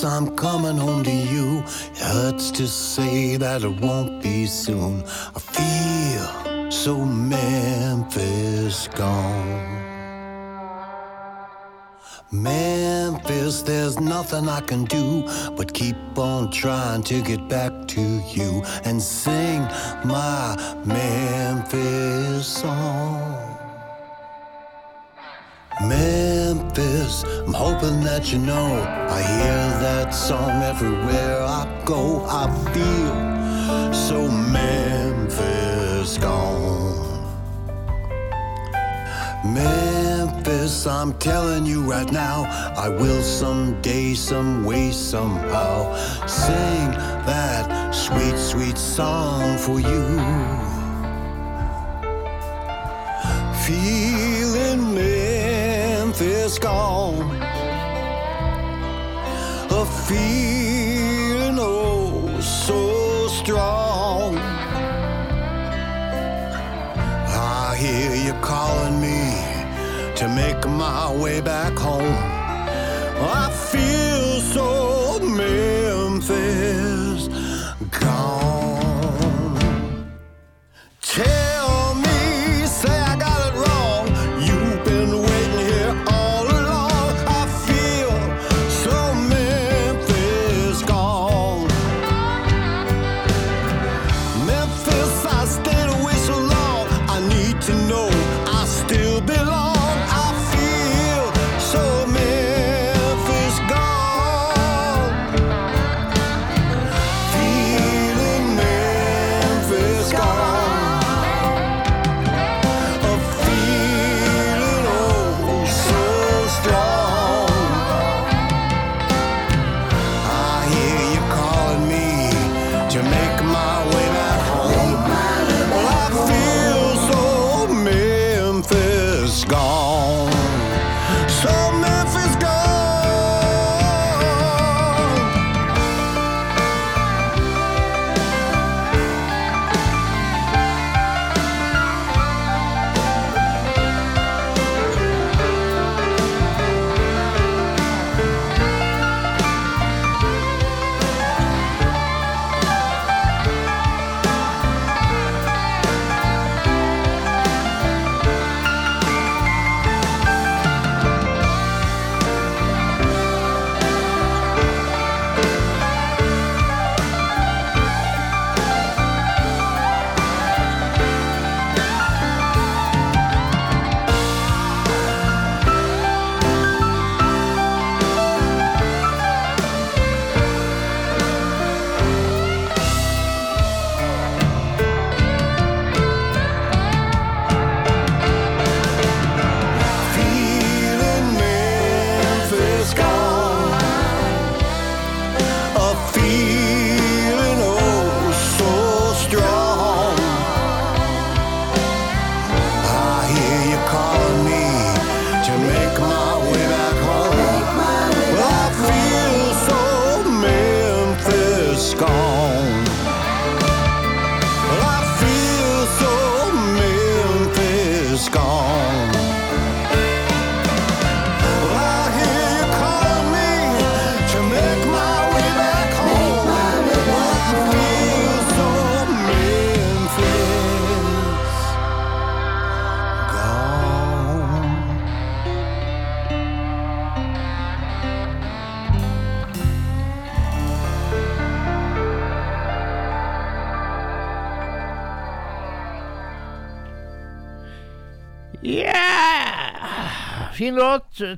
I'm 0.00 0.34
coming 0.36 0.78
home 0.78 1.04
to 1.04 1.12
you. 1.12 1.58
It 1.92 1.98
hurts 1.98 2.50
to 2.52 2.66
say 2.66 3.36
that 3.36 3.62
it 3.62 3.80
won't 3.80 4.22
be 4.22 4.46
soon. 4.46 5.04
I 5.36 5.38
feel 5.38 6.70
so 6.70 7.04
Memphis 7.04 8.88
gone. 8.88 9.82
Memphis, 12.32 13.60
there's 13.62 14.00
nothing 14.00 14.48
I 14.48 14.60
can 14.62 14.84
do 14.86 15.28
but 15.56 15.74
keep 15.74 15.96
on 16.16 16.50
trying 16.50 17.02
to 17.04 17.20
get 17.20 17.46
back 17.48 17.72
to 17.88 18.00
you 18.00 18.62
and 18.84 19.00
sing 19.00 19.60
my 20.04 20.56
Memphis 20.86 22.46
song. 22.46 23.51
Memphis, 25.88 27.24
I'm 27.24 27.52
hoping 27.52 28.02
that 28.04 28.32
you 28.32 28.38
know 28.38 28.66
I 29.08 29.20
hear 29.22 29.80
that 29.80 30.10
song 30.14 30.62
everywhere 30.62 31.42
I 31.42 31.66
go. 31.84 32.24
I 32.26 32.46
feel 32.72 33.92
so 33.92 34.30
Memphis 34.30 36.18
gone. 36.18 36.82
Memphis, 39.44 40.86
I'm 40.86 41.14
telling 41.14 41.66
you 41.66 41.82
right 41.82 42.10
now, 42.12 42.44
I 42.76 42.88
will 42.88 43.22
someday, 43.22 44.14
some 44.14 44.64
way, 44.64 44.92
somehow 44.92 45.96
sing 46.26 46.90
that 47.26 47.90
sweet, 47.92 48.38
sweet 48.38 48.78
song 48.78 49.58
for 49.58 49.80
you. 49.80 50.04
Feeling 53.66 54.94
Memphis 56.52 56.58
gone. 56.58 57.30
A 59.70 59.84
feeling 60.06 61.58
oh 61.58 62.40
so 62.40 63.28
strong. 63.28 64.36
I 67.28 67.76
hear 67.78 68.14
you 68.14 68.34
calling 68.42 69.00
me 69.00 69.34
to 70.16 70.28
make 70.28 70.66
my 70.68 71.14
way 71.16 71.40
back 71.40 71.78
home. 71.78 72.16
I 73.18 73.50
feel 73.70 74.40
so 74.40 75.20
Memphis 75.20 76.91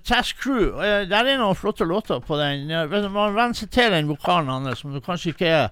Task 0.03 0.41
Crew. 0.43 0.73
Eh, 0.83 1.05
Der 1.11 1.29
er 1.29 1.39
noen 1.39 1.59
flotte 1.59 1.87
låter 1.87 2.23
på 2.25 2.39
den. 2.41 2.67
Man 3.13 3.37
venner 3.37 3.55
seg 3.59 3.71
til 3.75 3.93
den 3.95 4.09
vokalen 4.11 4.51
hans, 4.51 4.81
som 4.81 4.95
du 4.95 5.01
kanskje 5.05 5.35
ikke 5.35 5.53
er 5.53 5.69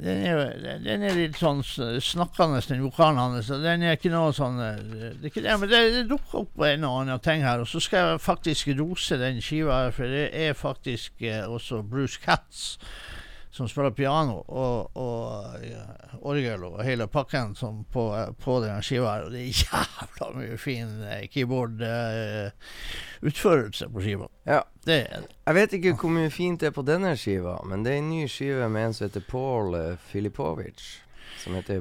den 0.00 0.22
er, 0.24 0.78
den 0.80 1.02
er 1.04 1.16
litt 1.18 1.36
sånn 1.36 1.60
snakkende, 1.60 2.60
den 2.70 2.84
vokalen 2.86 3.18
hans. 3.20 3.50
Den 3.50 3.82
er 3.84 3.98
ikke 3.98 4.12
noe 4.12 4.30
sånn 4.32 4.56
eh, 4.62 4.78
Det 5.18 5.26
er 5.26 5.32
ikke 5.32 5.42
det, 5.44 5.56
men 5.60 5.68
det, 5.68 5.80
det 5.96 6.04
dukker 6.08 6.44
opp 6.44 6.62
en 6.64 6.86
og 6.88 7.00
annen 7.02 7.20
ting 7.24 7.44
her. 7.44 7.60
Og 7.60 7.68
så 7.68 7.82
skal 7.84 8.14
jeg 8.14 8.22
faktisk 8.24 8.70
rose 8.78 9.18
den 9.20 9.42
skiva, 9.44 9.82
her, 9.84 9.92
for 9.96 10.08
det 10.08 10.30
er 10.32 10.56
faktisk 10.56 11.20
eh, 11.26 11.42
også 11.44 11.82
Bruce 11.84 12.20
Katz 12.22 12.78
som 13.60 13.68
spiller 13.68 13.92
piano 13.92 14.40
og, 14.48 14.96
og 14.96 15.60
ja, 15.60 15.84
orgel 16.24 16.64
og 16.64 16.80
hele 16.84 17.06
pakken 17.12 17.54
som 17.54 17.84
på, 17.92 18.26
på 18.40 18.60
den 18.64 18.82
skiva. 18.84 19.24
Og 19.26 19.32
det 19.34 19.40
er 19.42 19.46
jævla 19.66 20.26
mye 20.38 20.56
fin 20.60 21.02
eh, 21.04 21.28
keyboard-utførelse 21.28 23.88
på 23.92 24.00
skiva. 24.00 24.26
Ja. 24.48 24.62
Det 24.80 25.12
er 25.12 25.20
det. 25.26 25.32
Jeg 25.44 25.54
vet 25.54 25.72
ikke 25.76 25.92
hvor 26.00 26.10
mye 26.14 26.30
fint 26.32 26.60
det 26.62 26.68
er 26.70 26.72
på 26.72 26.88
denne 26.88 27.12
skiva, 27.20 27.60
men 27.68 27.84
det 27.84 27.90
er 27.92 27.98
en 28.00 28.12
ny 28.14 28.24
skive 28.32 28.64
med 28.72 28.82
en 28.86 28.94
som 28.96 29.04
heter 29.10 29.24
Paul 29.28 29.76
uh, 29.76 30.00
Filipovic. 30.08 30.80
Som 31.42 31.52
heter 31.58 31.78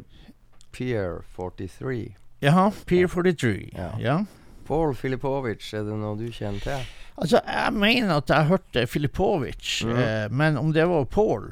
Pier 0.75 1.23
43. 1.37 2.11
Jaha, 2.43 2.65
Pier 2.85 3.07
43. 3.07 3.71
Ja. 3.71 3.95
ja. 4.03 4.25
Paul 4.67 4.91
Filipovic, 4.95 5.73
er 5.73 5.83
det 5.87 5.95
noe 5.95 6.17
du 6.19 6.27
kjenner 6.27 6.59
til? 6.59 6.83
Altså, 7.21 7.41
jeg 7.45 7.73
mener 7.73 8.15
at 8.15 8.29
jeg 8.31 8.45
hørte 8.45 8.87
Filipovic, 8.87 9.83
mm. 9.85 9.97
eh, 9.99 10.31
men 10.31 10.57
om 10.57 10.73
det 10.73 10.87
var 10.87 11.03
Paul 11.03 11.49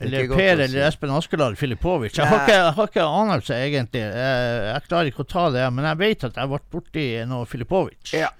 eller 0.00 0.26
godt 0.30 0.38
Per 0.38 0.52
eller. 0.64 0.86
Espen 0.88 1.10
Askeladd 1.16 1.56
Filipovic 1.58 2.16
Jeg 2.18 2.26
har 2.30 2.42
ikke, 2.44 2.56
jeg 2.58 2.72
har 2.78 2.90
ikke 2.90 3.06
anelse, 3.20 3.54
egentlig. 3.54 4.00
Jeg, 4.06 4.64
jeg 4.72 4.88
klarer 4.88 5.12
ikke 5.12 5.24
å 5.26 5.30
ta 5.36 5.46
det, 5.54 5.68
men 5.72 5.84
jeg 5.90 6.00
vet 6.02 6.24
at 6.30 6.36
jeg 6.42 6.52
ble 6.52 6.60
borti 6.72 7.06
noe 7.30 7.46
Filipovic. 7.48 8.12
Ja. 8.16 8.32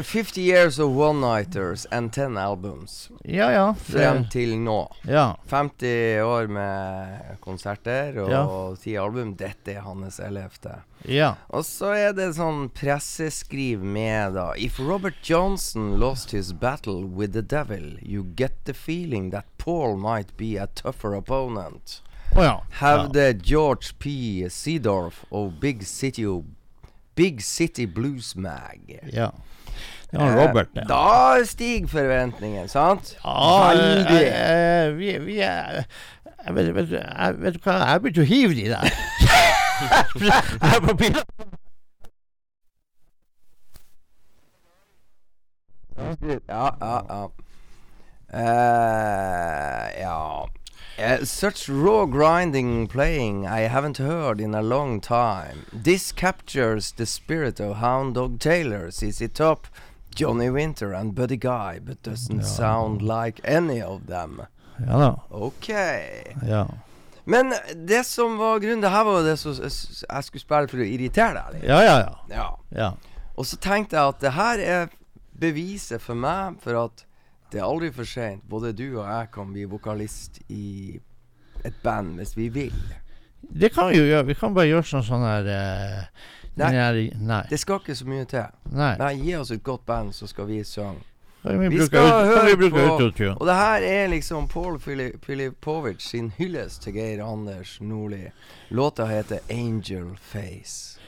50 0.00 0.40
years 0.40 0.78
of 0.80 0.94
one-nighters 0.96 1.84
and 1.92 2.10
10 2.14 2.38
albums. 2.40 3.10
ja. 3.28 3.50
ja. 3.52 3.74
Frem 3.76 4.22
til 4.32 4.54
nå. 4.56 4.78
ja. 5.04 5.34
50 5.50 6.22
år 6.24 6.48
med 6.48 7.36
konserter 7.44 8.16
og 8.24 8.30
Ja. 8.32 8.46
10 8.80 8.96
album. 8.96 9.34
Dette 9.36 9.74
er 9.76 9.84
hans 9.84 10.16
ellevte. 10.24 10.78
ja. 11.04 11.34
Og 11.52 11.66
så 11.68 11.92
er 11.92 12.14
det 12.16 12.30
sånn 12.38 12.70
presseskriv 12.72 13.82
med, 13.84 14.32
da. 14.38 14.52
If 14.56 14.80
Robert 14.80 15.20
Johnson 15.22 15.98
lost 16.00 16.30
his 16.32 16.52
battle 16.54 17.04
with 17.04 17.32
the 17.36 17.42
devil, 17.42 17.98
you 18.00 18.24
get 18.24 18.64
the 18.64 18.72
feeling 18.72 19.30
that 19.36 19.44
Paul 19.62 19.96
might 19.96 20.36
be 20.36 20.56
a 20.56 20.66
tougher 20.74 21.14
opponent. 21.14 22.00
Å 22.34 22.42
ja. 22.42 22.56
the 23.12 23.32
George 23.34 23.92
P. 23.98 24.48
Seedorf 24.48 25.24
of 25.30 25.60
Big 25.60 25.84
City 25.84 26.24
Big 27.14 27.40
City 27.42 27.86
Blues 27.86 28.34
Mag. 28.34 28.98
ja. 29.12 29.30
Det 30.12 30.18
Robert, 30.18 30.68
Eh, 30.74 30.82
det. 30.82 30.88
Da 30.88 31.44
stiger 31.44 31.88
forventningen, 31.88 32.68
sant? 32.68 33.14
Ja, 33.24 33.70
Veldig. 33.70 34.22
eh, 34.26 34.86
eh, 34.86 34.90
vi, 34.98 35.18
vi 35.24 35.38
er 35.40 35.84
jeg 36.44 36.54
vet, 36.54 36.74
vet, 36.74 36.90
jeg, 36.90 37.34
vet 37.38 37.56
hva, 37.62 37.76
jeg 37.86 38.02
begynte 38.02 38.24
å 38.24 38.28
hive 38.28 38.54
de 38.58 38.64
der. 38.74 38.90
Jeg 39.82 40.74
er 40.74 40.80
på 40.84 40.94
bilen. 40.94 41.24
Ja, 46.48 46.76
ja, 46.80 46.92
ja. 47.08 47.28
Eh, 48.32 50.00
ja. 50.00 50.48
uh, 50.98 51.24
such 51.24 51.68
raw 51.68 52.06
grinding 52.06 52.86
playing 52.86 53.46
I 53.46 53.68
haven't 53.68 53.98
heard 53.98 54.40
in 54.40 54.54
a 54.54 54.62
long 54.62 55.00
time. 55.00 55.66
This 55.72 56.12
captures 56.12 56.92
the 56.92 57.06
spirit 57.06 57.60
of 57.60 57.76
Hound 57.76 58.14
Dog 58.14 58.38
Taylor, 58.38 58.90
CC 58.90 59.32
Top, 59.32 59.66
Johnny 60.14 60.48
Winter 60.50 60.94
and 60.94 61.14
Buddy 61.14 61.36
Guy, 61.36 61.78
but 61.84 62.02
doesn't 62.02 62.44
sound 62.44 63.02
like 63.02 63.40
any 63.44 63.82
of 63.82 64.06
them. 64.06 64.42
Ja 64.86 64.98
da. 64.98 65.22
Ok. 65.30 65.68
Ja. 66.48 66.66
Men 67.24 67.54
det 67.74 68.06
som 68.06 68.36
var 68.38 68.58
grunnen 68.58 68.80
Det 68.80 68.88
her 68.88 69.04
var 69.04 69.20
jo 69.20 69.26
det 69.26 69.36
som 69.36 69.54
jeg 69.54 70.24
skulle 70.24 70.42
spille 70.42 70.68
for 70.68 70.82
å 70.82 70.86
irritere 70.86 71.36
deg 71.36 71.60
Liksom. 71.60 71.68
Ja, 71.68 71.82
ja, 71.84 71.98
ja. 72.00 72.16
Ja. 72.34 72.48
ja. 72.70 72.90
Og 73.36 73.46
så 73.46 73.56
tenkte 73.56 73.96
jeg 73.96 74.08
at 74.08 74.20
det 74.24 74.32
her 74.34 74.58
er 74.58 74.88
beviset 75.38 76.02
for 76.02 76.18
meg 76.18 76.58
for 76.64 76.80
at 76.80 77.04
det 77.52 77.60
er 77.60 77.64
aldri 77.68 77.90
for 77.92 78.04
seint. 78.08 78.42
Både 78.48 78.72
du 78.72 78.86
og 78.98 79.06
jeg 79.06 79.28
kan 79.34 79.52
bli 79.52 79.64
vokalist 79.68 80.40
i 80.48 80.98
et 81.64 81.74
band 81.84 82.16
hvis 82.18 82.36
vi 82.36 82.48
vil. 82.48 82.74
Det 83.42 83.72
kan 83.74 83.90
vi 83.90 83.98
jo 83.98 84.04
gjøre. 84.08 84.26
Vi 84.26 84.34
kan 84.38 84.54
bare 84.54 84.66
gjøre 84.70 84.86
sånn 84.88 85.04
sånn 85.04 85.24
her 85.26 85.48
uh, 85.52 86.04
Nei. 86.56 87.10
nei. 87.16 87.42
Det 87.50 87.58
skal 87.60 87.80
ikke 87.80 87.94
så 87.96 88.04
mye 88.08 88.24
til. 88.28 88.44
nei. 88.72 88.92
Nei, 89.00 89.12
Gi 89.22 89.34
oss 89.36 89.50
et 89.54 89.62
godt 89.64 89.86
band, 89.86 90.12
så 90.14 90.26
skal 90.28 90.46
vi 90.46 90.62
synge. 90.64 91.00
Vi, 91.42 91.68
Vi 91.72 91.80
skal 91.86 92.04
ut- 92.06 92.28
høre 92.28 92.56
vi 92.56 92.68
på 92.70 92.78
autotune? 92.78 93.32
Og 93.40 93.46
det 93.48 93.54
her 93.58 93.82
er 93.82 94.08
liksom 94.12 94.46
Paul 94.48 94.76
Fili- 94.78 95.16
Filipovic 95.24 96.00
sin 96.06 96.28
hyllest 96.38 96.82
til 96.82 96.94
Geir 96.94 97.24
Anders 97.24 97.80
Nordli. 97.80 98.28
Låta 98.70 99.06
heter 99.06 99.38
'Angel 99.50 100.14
Face'. 100.32 100.98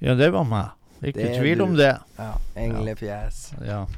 Ja, 0.00 0.14
det 0.14 0.32
var 0.32 0.42
meg. 0.44 0.68
Ikke 1.02 1.38
tvil 1.38 1.60
om 1.60 1.76
det. 1.76 1.96
Ja, 2.18 2.32
Englefjes. 2.56 3.52
Ja. 3.60 3.84
Angel 3.84 3.88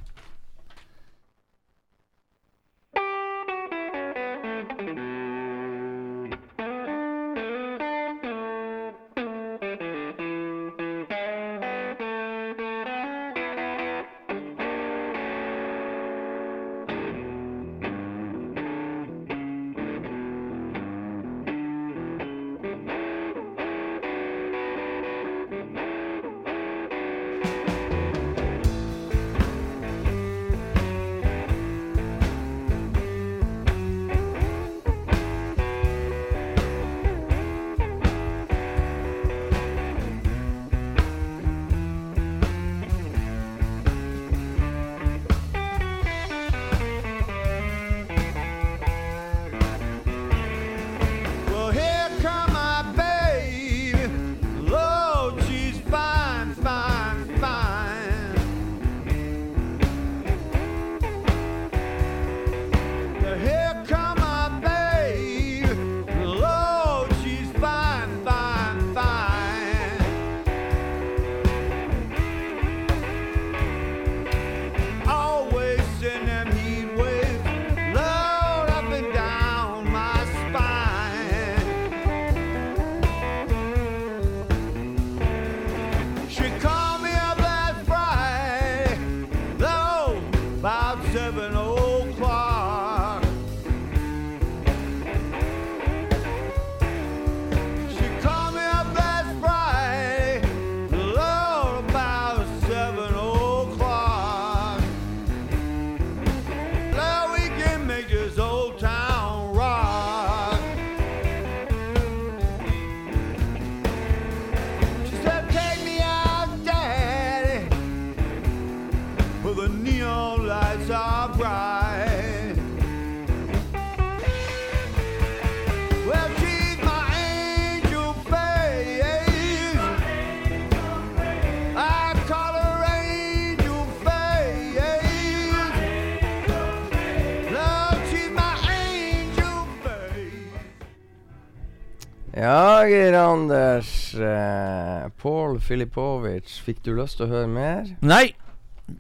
Beklager, 142.87 143.13
Anders. 143.19 144.15
Uh, 144.15 145.09
Pål 145.19 145.59
Filipovic, 145.61 146.53
fikk 146.63 146.85
du 146.87 146.93
lyst 146.95 147.19
til 147.19 147.27
å 147.27 147.33
høre 147.33 147.49
mer? 147.51 147.89
Nei. 148.07 148.29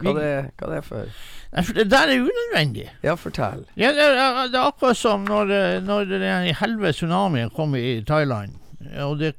Hva 0.01 0.16
det, 0.16 0.31
hva 0.59 0.70
det 0.72 0.81
er 0.81 0.87
for? 0.88 1.12
Nei, 1.55 1.62
for 1.62 1.77
det 1.79 1.85
der 1.92 2.11
er 2.11 2.25
unødvendig. 2.27 2.88
Ja, 3.07 3.14
fortell. 3.14 3.62
Ja, 3.79 3.92
det, 3.94 4.03
er- 4.11 4.51
det 4.51 4.59
er 4.59 4.66
akkurat 4.72 4.99
som 4.99 5.22
når, 5.31 5.53
eh, 5.55 5.77
når 5.87 6.09
den 6.11 6.49
helvete 6.59 6.99
tsunamien 6.99 7.53
kom 7.55 7.77
i 7.79 8.01
Thailand. 8.09 8.59
Og 9.03 9.16
det, 9.18 9.33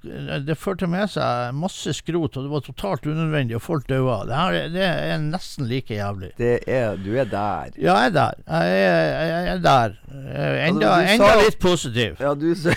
det 0.47 0.55
førte 0.59 0.87
med 0.91 1.07
seg 1.11 1.53
masse 1.55 1.91
skrot, 1.95 2.35
og 2.39 2.47
det 2.47 2.51
var 2.51 2.63
totalt 2.65 3.05
unødvendig, 3.07 3.55
og 3.59 3.61
folk 3.63 3.85
daua. 3.87 4.21
Det, 4.27 4.63
det 4.73 4.87
er 4.87 5.19
nesten 5.23 5.67
like 5.69 5.93
jævlig. 5.99 6.31
Det 6.39 6.55
er 6.67 6.95
Du 6.99 7.11
er 7.19 7.27
der. 7.31 7.75
Ja, 7.79 7.99
jeg 8.05 8.13
er 8.13 8.15
der. 8.15 8.41
Jeg 8.47 8.79
er, 8.87 9.11
jeg 9.27 9.51
er 9.57 9.61
der. 9.67 9.99
Eh, 10.07 10.67
Enda, 10.69 10.95
Altså, 10.95 11.13
enda 11.19 11.29
sa- 11.35 11.43
litt 11.43 11.59
positiv. 11.63 12.17
Ja, 12.23 12.33
du 12.35 12.49
sa 12.55 12.75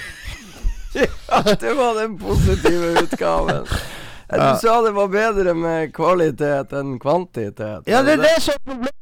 Ja, 0.94 1.42
det 1.60 1.74
var 1.78 1.94
den 1.94 2.18
positive 2.18 2.92
utgaven. 3.02 3.66
Du 4.30 4.36
Ja. 4.36 4.56
sa 4.58 4.80
det 4.82 4.90
var 4.94 5.08
bedre 5.08 5.54
med 5.54 5.92
kvalitet 5.94 6.72
enn 6.72 6.98
kvantitet. 7.02 7.86
Ja, 7.86 8.02
det 8.02 8.12
er 8.18 8.22
det 8.22 8.36
som 8.42 8.54
er 8.54 8.64
problemet. 8.64 8.96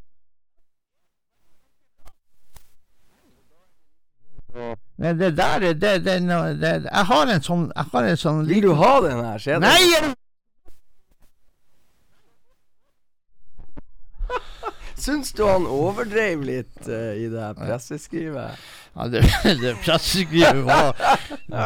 Nei, 4.98 5.12
det 5.14 5.37
der 5.37 5.44
er 5.44 5.74
det, 5.74 6.05
det, 6.05 6.22
det, 6.61 6.70
Jeg 6.92 7.05
har 7.11 7.27
en 7.31 7.42
sånn 7.44 7.66
Jeg 7.77 7.85
har 7.92 8.07
en 8.09 8.16
sånn 8.18 8.46
Vil 8.48 8.64
du 8.64 8.72
ha 8.74 8.94
den 9.05 9.20
her? 9.22 9.38
Den. 9.44 9.62
Nei! 9.62 9.92
er 9.98 10.09
Syns 14.98 15.32
du 15.37 15.44
han 15.46 15.66
overdrev 15.70 16.44
litt 16.46 16.88
uh, 16.90 17.14
i 17.14 17.28
det 17.32 17.48
presseskrivet? 17.61 18.62
Ja, 18.94 19.08
det, 19.12 19.24
det 19.62 19.74
presseskrivet 19.84 20.64
var 20.66 20.96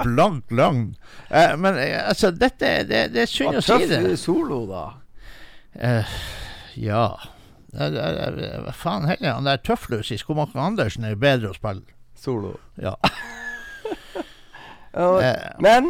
blank 0.06 0.52
lang. 0.52 0.82
Uh, 1.30 1.54
men 1.56 1.78
uh, 1.80 2.08
altså, 2.12 2.30
dette 2.30 2.74
det, 2.88 3.06
det 3.14 3.26
er 3.26 3.30
synd 3.30 3.60
å 3.60 3.64
si 3.64 3.78
det 3.86 3.88
tøff 3.88 4.08
det. 4.08 4.16
solo, 4.20 4.64
da. 4.68 4.88
Eh, 5.72 6.18
ja 6.76 7.06
Eh, 7.72 7.86
eh, 7.86 8.28
eh, 8.28 8.60
Hva 8.66 8.72
faen 8.76 9.06
heller, 9.08 9.32
han 9.32 9.48
der 9.48 9.60
tøffløs 9.64 10.10
i 10.12 10.18
Skomaker 10.20 10.60
Andersen 10.60 11.06
er 11.08 11.14
jo 11.14 11.22
bedre 11.22 11.52
å 11.52 11.56
spille. 11.56 11.86
Solo. 12.18 12.58
Ja. 12.80 12.96
Eh, 14.92 15.22
men 15.64 15.86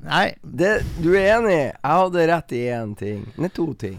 nei, 0.00 0.30
det, 0.40 0.78
du 1.04 1.10
er 1.18 1.34
enig? 1.34 1.56
Jeg 1.66 1.82
hadde 1.84 2.22
rett 2.30 2.52
i 2.56 2.60
én 2.72 2.94
ting. 2.96 3.26
Nei, 3.36 3.50
to 3.52 3.66
ting. 3.76 3.98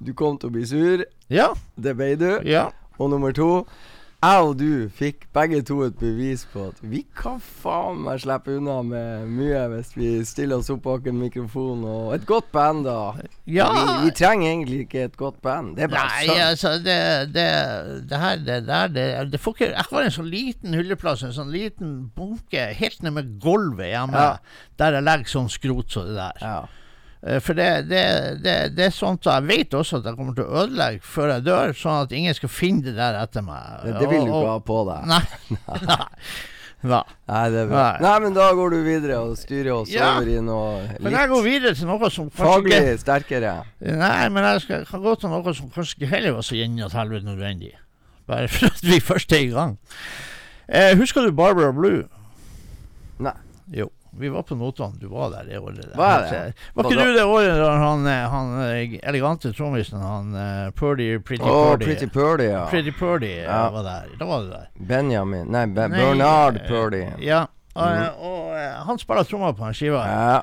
Du 0.00 0.14
kom 0.16 0.38
til 0.40 0.48
å 0.48 0.54
bli 0.54 0.62
sur. 0.64 1.02
Ja, 1.30 1.52
Det 1.80 1.96
ble 1.96 2.14
du. 2.20 2.30
ja. 2.44 2.68
Og 3.00 3.08
nummer 3.14 3.32
to 3.32 3.64
jeg 4.20 4.40
og 4.44 4.58
du 4.60 4.90
fikk 4.92 5.22
begge 5.32 5.62
to 5.64 5.78
et 5.86 5.94
bevis 5.96 6.42
på 6.52 6.66
at 6.68 6.80
vi 6.84 6.98
kan 7.16 7.38
faen 7.40 8.02
meg 8.04 8.18
slippe 8.20 8.52
unna 8.58 8.82
med 8.84 9.30
mye 9.32 9.62
hvis 9.72 9.94
vi 9.96 10.08
stiller 10.28 10.60
oss 10.60 10.68
opp 10.74 10.82
bak 10.84 11.06
en 11.08 11.16
mikrofon 11.22 11.86
og 11.88 12.10
et 12.18 12.26
godt 12.28 12.50
band, 12.52 12.82
da. 12.84 13.14
Ja. 13.48 13.70
Vi, 13.72 13.94
vi 14.04 14.10
trenger 14.18 14.50
egentlig 14.50 14.80
ikke 14.84 15.06
et 15.08 15.16
godt 15.16 15.38
band. 15.40 15.72
Det 15.78 15.86
er 15.86 15.92
bare 15.94 16.10
Nei, 16.12 16.26
sånn. 16.28 16.42
altså 16.50 16.74
det, 16.84 16.98
det, 17.32 17.46
det 18.10 18.20
her 18.26 18.44
det 18.44 18.58
der 18.68 18.92
det, 18.92 19.06
det 19.32 19.40
får 19.40 19.56
ikke, 19.56 19.70
Jeg 19.72 19.88
har 19.94 20.04
en 20.10 20.16
sånn 20.18 20.28
liten 20.36 20.76
hylleplass, 20.76 21.24
en 21.24 21.32
sånn 21.40 21.54
liten 21.56 21.94
bunke 22.12 22.66
helt 22.76 23.00
ned 23.06 23.16
med 23.16 23.32
gulvet 23.40 23.88
hjemme, 23.94 24.26
Ja. 24.26 24.36
der 24.76 24.98
jeg 25.00 25.08
legger 25.08 25.32
sånn 25.32 25.48
skrot 25.56 25.96
som 25.96 26.10
det 26.12 26.18
der. 26.20 26.44
Ja. 26.44 26.60
Eh, 27.22 27.40
For 27.44 27.52
det, 27.58 27.68
det, 27.90 28.02
det, 28.44 28.54
det 28.76 28.86
er 28.86 28.94
sånt 28.96 29.26
Jeg 29.28 29.44
vet 29.48 29.74
også 29.76 29.98
at 30.00 30.06
jeg 30.08 30.16
kommer 30.16 30.36
til 30.38 30.46
å 30.46 30.62
ødelegge 30.62 31.02
før 31.04 31.34
jeg 31.34 31.44
dør, 31.50 31.74
sånn 31.76 32.06
at 32.06 32.14
ingen 32.16 32.36
skal 32.38 32.52
finne 32.52 32.86
det 32.86 32.94
der 32.96 33.18
etter 33.20 33.44
meg. 33.44 33.82
Det, 33.84 34.06
vil 34.08 34.24
du 34.24 34.30
ikke 34.32 34.46
ha 34.48 34.60
på 34.64 34.78
deg. 34.88 35.10
Nei. 35.10 35.24
Nei. 35.90 36.06
Nei. 36.80 37.02
Nei. 37.28 37.88
Nei, 38.00 38.14
men 38.24 38.32
da 38.32 38.46
går 38.56 38.72
du 38.72 38.78
videre 38.86 39.18
og 39.20 39.34
styrer 39.36 39.74
oss 39.74 39.90
Ja. 39.92 40.14
over 40.16 40.30
i 40.32 40.38
noe 40.40 40.78
litt 40.86 41.02
Men 41.04 41.12
jeg 41.12 41.28
går 41.28 41.42
videre 41.44 41.74
til 41.76 41.90
noe 41.90 42.08
som 42.08 42.30
faglig 42.32 42.78
ikke 42.78 42.94
sterkere. 43.02 43.52
Nei, 43.84 44.28
men 44.32 44.46
jeg 44.54 44.62
skal, 44.64 44.86
kan 44.88 45.04
gå 45.04 45.12
til 45.20 45.28
noe 45.34 45.52
som 45.58 45.68
kanskje 45.74 45.98
ikke 46.00 46.12
heller 46.14 46.38
var 46.38 46.46
så 46.48 46.56
til 46.56 46.96
helvete 46.96 47.28
nødvendig. 47.28 47.74
Bare 48.30 48.48
for 48.48 48.70
at 48.72 48.80
vi 48.86 48.96
først 49.04 49.32
er 49.36 49.44
i 49.44 49.52
gang. 49.52 49.76
Eh, 50.70 50.96
husker 50.96 51.26
du 51.26 51.32
Barbara 51.36 51.72
Blue? 51.76 52.06
Nei. 53.20 53.36
Jo. 53.76 53.90
Vi 54.20 54.28
var 54.28 54.42
på 54.42 54.54
Notodden. 54.54 54.98
Du 55.00 55.08
var 55.08 55.30
der 55.30 55.44
det 55.48 55.58
året. 55.58 55.80
der. 55.82 55.96
Var 55.96 56.26
det? 56.30 56.52
Var 56.74 56.84
ikke 56.90 57.04
du 57.04 57.12
det 57.16 57.24
året 57.24 57.56
da 57.60 57.70
han, 57.80 58.06
eh, 58.06 58.26
han 58.30 58.52
eh, 58.66 58.98
elegante 59.02 59.52
trommisen, 59.56 60.00
han 60.00 60.34
uh, 60.34 60.70
Purdy, 60.76 61.18
Pretty 61.18 61.44
Å, 61.44 61.54
Purdy 61.72 61.84
Pretty 61.88 62.06
Purdy, 62.06 62.50
ja. 62.50 62.66
Pretty 62.70 62.92
Purdy 62.92 63.32
Ja. 63.42 63.70
var 63.70 63.86
der. 63.86 64.12
Da 64.18 64.28
var 64.28 64.44
du 64.44 64.50
der. 64.50 64.68
Benjamin 64.76 65.48
Nei, 65.48 65.66
Be 65.66 65.88
Bernard 65.88 66.60
Purdy. 66.68 67.06
Ja. 67.24 67.46
Og, 67.74 67.86
og 68.18 68.40
og 68.50 68.86
han 68.86 68.98
spiller 68.98 69.22
trommer 69.24 69.52
på 69.52 69.64
den 69.64 69.74
skiva. 69.76 70.02
Ja. 70.08 70.40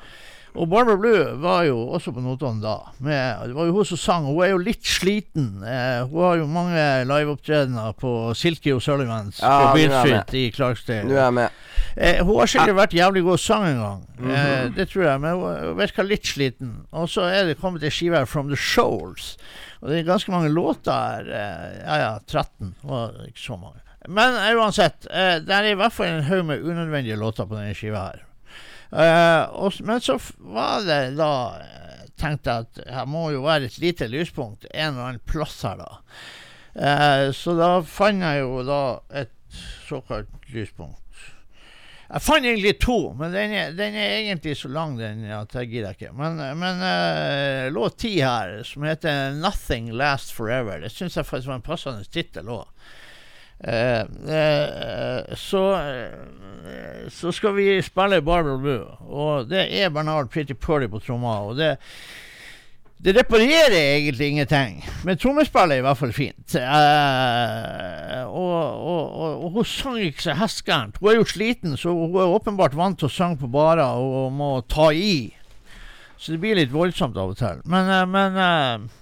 Og 0.56 0.68
Barbara 0.70 0.96
Blue 0.96 1.24
var 1.42 1.62
jo 1.68 1.76
også 1.94 2.12
på 2.16 2.22
notene 2.24 2.62
da. 2.62 2.76
Med, 3.04 3.48
det 3.50 3.54
var 3.54 3.66
jo 3.68 3.72
hun 3.76 3.84
som 3.84 3.96
sang. 4.00 4.24
Hun 4.26 4.40
er 4.42 4.50
jo 4.54 4.58
litt 4.58 4.82
sliten. 4.88 5.62
Eh, 5.62 6.06
hun 6.08 6.22
har 6.24 6.36
jo 6.40 6.46
mange 6.50 6.86
liveopptredener 7.06 7.92
på 8.00 8.12
Silky 8.34 8.72
og 8.74 8.82
Sullivans 8.82 9.38
Ja, 9.42 9.68
på 9.68 9.76
Beat. 9.76 9.98
Street 10.00 10.34
i 10.34 10.44
Clarksdale. 10.56 11.04
Nå 11.08 11.14
er 11.18 11.22
jeg 11.26 11.36
med. 11.38 11.50
Eh, 11.96 12.22
hun 12.24 12.38
har 12.40 12.46
sikkert 12.50 12.76
vært 12.78 12.96
jævlig 12.96 13.22
god 13.26 13.38
sang 13.42 13.66
en 13.68 13.78
gang, 13.82 14.02
Mhm. 14.18 14.30
eh, 14.30 14.68
det 14.76 14.88
tror 14.90 15.04
jeg, 15.04 15.20
men 15.20 15.30
hun 15.40 15.76
virker 15.78 16.02
litt 16.08 16.24
sliten. 16.26 16.72
Og 16.92 17.08
så 17.08 17.22
er 17.28 17.44
det 17.46 17.58
kommet 17.60 17.82
ei 17.82 17.90
skive 17.90 18.16
her, 18.16 18.26
From 18.26 18.48
The 18.48 18.56
Shoals. 18.56 19.36
Og 19.82 19.88
det 19.90 19.98
er 20.00 20.08
ganske 20.12 20.30
mange 20.32 20.48
låter 20.50 20.92
her. 20.92 21.28
Eh, 21.28 21.84
ja 21.86 21.96
ja, 22.02 22.18
13. 22.26 22.74
Og 22.84 23.12
ikke 23.28 23.38
så 23.44 23.56
mange. 23.60 23.80
Men 24.08 24.34
eh, 24.34 24.54
uansett, 24.56 25.06
eh, 25.10 25.38
det 25.40 25.50
er 25.54 25.62
i 25.70 25.74
hvert 25.74 25.92
fall 25.92 26.06
en 26.06 26.22
haug 26.24 26.44
med 26.46 26.62
unødvendige 26.64 27.16
låter 27.18 27.44
på 27.46 27.54
denne 27.58 27.74
skiva 27.74 28.06
her. 28.10 28.24
Eh, 28.90 29.42
og, 29.52 29.80
men 29.84 30.00
så 30.00 30.16
var 30.38 30.84
det 30.86 31.00
da 31.18 31.32
eh, 31.60 32.04
tenkte 32.18 32.54
jeg 32.54 32.68
at 32.68 32.94
her 32.98 33.08
må 33.10 33.28
jo 33.34 33.44
være 33.44 33.68
et 33.68 33.80
lite 33.82 34.08
lyspunkt 34.10 34.64
en 34.70 34.94
eller 34.94 35.10
annen 35.10 35.26
plass 35.28 35.60
her, 35.66 35.82
da. 35.82 35.90
Eh, 36.78 37.26
så 37.36 37.56
da 37.58 37.74
fant 37.84 38.24
jeg 38.24 38.44
jo 38.44 38.62
da 38.66 38.80
et 39.24 39.34
såkalt 39.88 40.32
lyspunkt. 40.54 41.02
Jeg 42.08 42.24
fant 42.24 42.46
egentlig 42.46 42.78
to, 42.80 42.96
men 43.18 43.34
den 43.36 43.52
er, 43.52 43.74
den 43.76 43.96
er 44.00 44.14
egentlig 44.22 44.54
så 44.56 44.70
lang 44.72 44.94
den 44.96 45.26
at 45.28 45.52
jeg 45.58 45.68
gidder 45.74 45.96
ikke. 45.96 46.14
Men, 46.16 46.40
men 46.56 46.80
eh, 46.80 47.66
låt 47.74 47.98
ti 48.00 48.14
her, 48.22 48.62
som 48.64 48.86
heter 48.88 49.36
'Nothing 49.36 49.90
Lasts 49.92 50.32
Forever', 50.32 50.80
det 50.80 50.92
syns 50.94 51.18
jeg 51.20 51.28
faktisk 51.28 51.52
var 51.52 51.60
en 51.60 51.66
passende 51.66 52.08
tittel 52.08 52.48
òg. 52.48 52.64
Eh, 53.64 54.00
eh, 54.00 55.34
så, 55.34 55.74
eh, 55.74 57.08
så 57.10 57.32
skal 57.32 57.54
vi 57.56 57.82
spille 57.82 58.22
Barbara 58.22 58.56
Blue, 58.56 58.86
og 59.08 59.50
det 59.50 59.66
er 59.80 59.90
Bernard 59.90 60.30
Pretty 60.30 60.54
Purdy 60.54 60.86
på 60.90 61.00
tromma. 61.02 61.40
Og 61.48 61.56
det, 61.58 61.76
det 63.02 63.16
reparerer 63.16 63.74
egentlig 63.74 64.28
ingenting, 64.28 64.84
men 65.04 65.18
trommespillet 65.18 65.74
er 65.74 65.82
i 65.82 65.86
hvert 65.86 65.98
fall 65.98 66.14
fint. 66.14 66.54
Uh, 66.54 68.22
og, 68.26 68.54
og, 68.78 69.02
og, 69.12 69.44
og 69.44 69.58
hun 69.58 69.66
sang 69.66 69.98
ikke 70.02 70.28
så 70.28 70.38
hestgærent. 70.38 70.98
Hun 71.00 71.10
er 71.10 71.18
jo 71.18 71.26
sliten, 71.26 71.76
så 71.76 71.94
hun 71.94 72.14
er 72.14 72.30
åpenbart 72.38 72.78
vant 72.78 72.98
til 72.98 73.10
å 73.10 73.12
synge 73.12 73.42
på 73.42 73.50
barer 73.50 73.98
og 73.98 74.32
må 74.34 74.52
ta 74.70 74.92
i. 74.94 75.34
Så 76.18 76.34
det 76.34 76.40
blir 76.42 76.58
litt 76.58 76.74
voldsomt 76.74 77.18
av 77.18 77.34
og 77.34 77.38
til. 77.38 77.62
Men, 77.70 77.90
uh, 77.90 78.06
men 78.10 78.38
eh, 78.42 78.97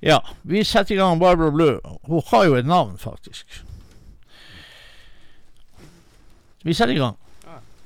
ja, 0.00 0.20
vi 0.42 0.64
setter 0.64 0.94
i 0.94 0.98
gang 0.98 1.20
Barbara 1.20 1.50
Blue. 1.50 1.80
Hun 2.02 2.22
har 2.26 2.44
jo 2.44 2.54
et 2.54 2.66
navn, 2.66 2.98
faktisk. 2.98 3.64
Vi 6.62 6.74
setter 6.74 6.94
i 6.94 6.98
gang. 6.98 7.16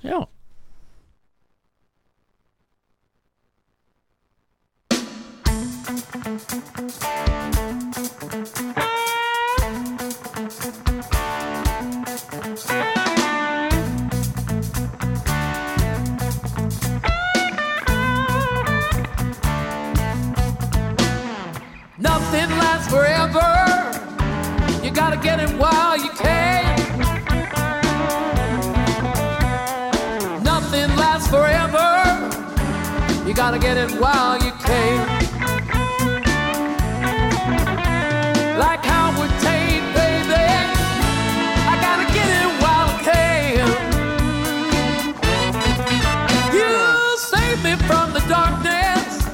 Ja. 0.02 0.24
Nothing 8.32 8.91
gotta 33.44 33.58
get 33.58 33.76
it 33.76 33.90
while 34.00 34.38
you 34.44 34.52
can. 34.52 34.98
Like 38.56 38.84
Howard 38.84 39.32
Tate, 39.42 39.82
baby. 39.98 40.46
I 41.72 41.74
gotta 41.86 42.06
get 42.16 42.28
it 42.40 42.50
while 42.62 42.88
I 42.88 42.98
can. 43.10 43.66
You 46.54 46.72
save 47.18 47.58
me 47.64 47.74
from 47.88 48.12
the 48.12 48.22
darkness 48.28 49.26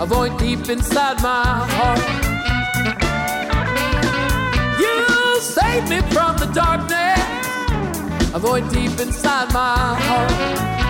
a 0.00 0.06
void 0.06 0.36
deep 0.36 0.68
inside 0.68 1.22
my 1.22 1.46
heart. 1.76 2.02
You 4.82 5.40
save 5.40 5.88
me 5.88 6.00
from 6.10 6.36
the 6.38 6.50
darkness, 6.52 8.34
a 8.34 8.40
void 8.40 8.68
deep 8.72 8.98
inside 8.98 9.52
my 9.52 9.94
heart. 10.06 10.89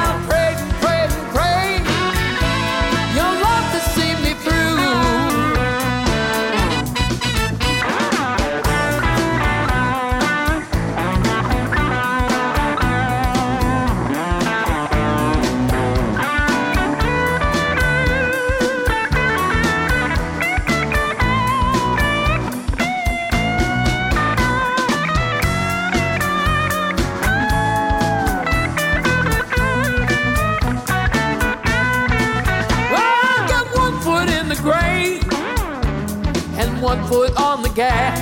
one 36.81 37.05
foot 37.07 37.39
on 37.39 37.61
the 37.61 37.69
gas. 37.69 38.19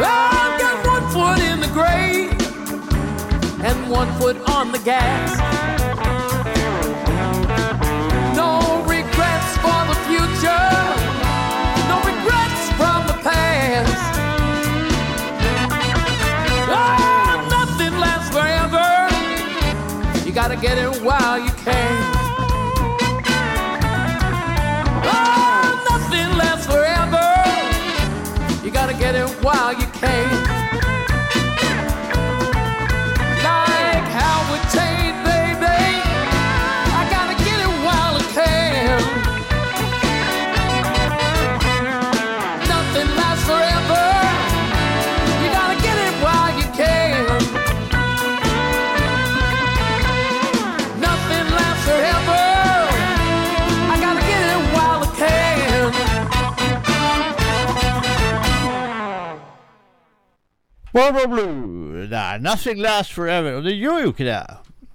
I've 0.00 0.60
got 0.60 0.86
one 0.86 1.10
foot 1.10 1.44
in 1.44 1.60
the 1.60 1.66
grave 1.68 2.30
and 3.64 3.90
one 3.90 4.08
foot 4.20 4.36
on 4.48 4.70
the 4.70 4.78
gas. 4.78 5.77
While 29.48 29.72
you 29.72 29.86
can. 29.86 30.47
Barbara 60.98 61.26
Blue 61.30 62.06
der. 62.10 62.38
'Nothing 62.42 62.82
Lasts 62.82 63.14
Forever'. 63.14 63.56
Og 63.60 63.64
det 63.64 63.76
gjør 63.78 64.02
jo 64.02 64.12
ikke 64.12 64.26
det. 64.26 64.42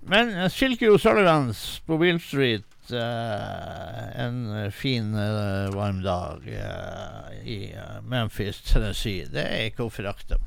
Men 0.08 0.50
Silky 0.50 0.89
O'Sullivans 0.92 1.82
på 1.88 1.98
Bill 1.98 2.20
Street 2.20 2.92
uh, 2.92 4.26
en 4.26 4.72
fin 4.72 5.13
uh, 5.16 5.72
varm 5.76 6.02
dag 6.04 6.44
uh, 6.44 7.48
i 7.48 7.72
Memphis, 8.04 8.60
Tennessee. 8.68 9.30
Det 9.32 9.46
er 9.48 9.70
ikke 9.72 9.88
å 9.88 9.94
forakte. 9.94 10.42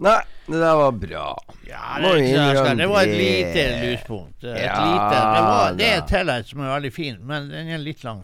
Nei, 0.00 0.20
det 0.46 0.60
der 0.60 0.76
var 0.80 0.92
bra. 0.96 1.24
Ja, 1.68 1.96
det, 2.00 2.12
det, 2.32 2.76
det 2.78 2.86
var 2.88 3.02
et 3.02 3.16
lite 3.16 3.64
lyspunkt. 3.82 4.44
Et 4.44 4.62
Ja, 4.64 4.76
lite, 4.84 5.16
det, 5.16 5.42
var, 5.48 5.74
det 5.76 5.88
er 5.88 5.98
et 5.98 6.08
tillegg 6.08 6.46
som 6.48 6.62
er 6.64 6.72
veldig 6.74 6.92
fin, 6.92 7.18
men 7.28 7.50
den 7.52 7.68
er 7.68 7.82
litt 7.84 8.04
lang. 8.04 8.22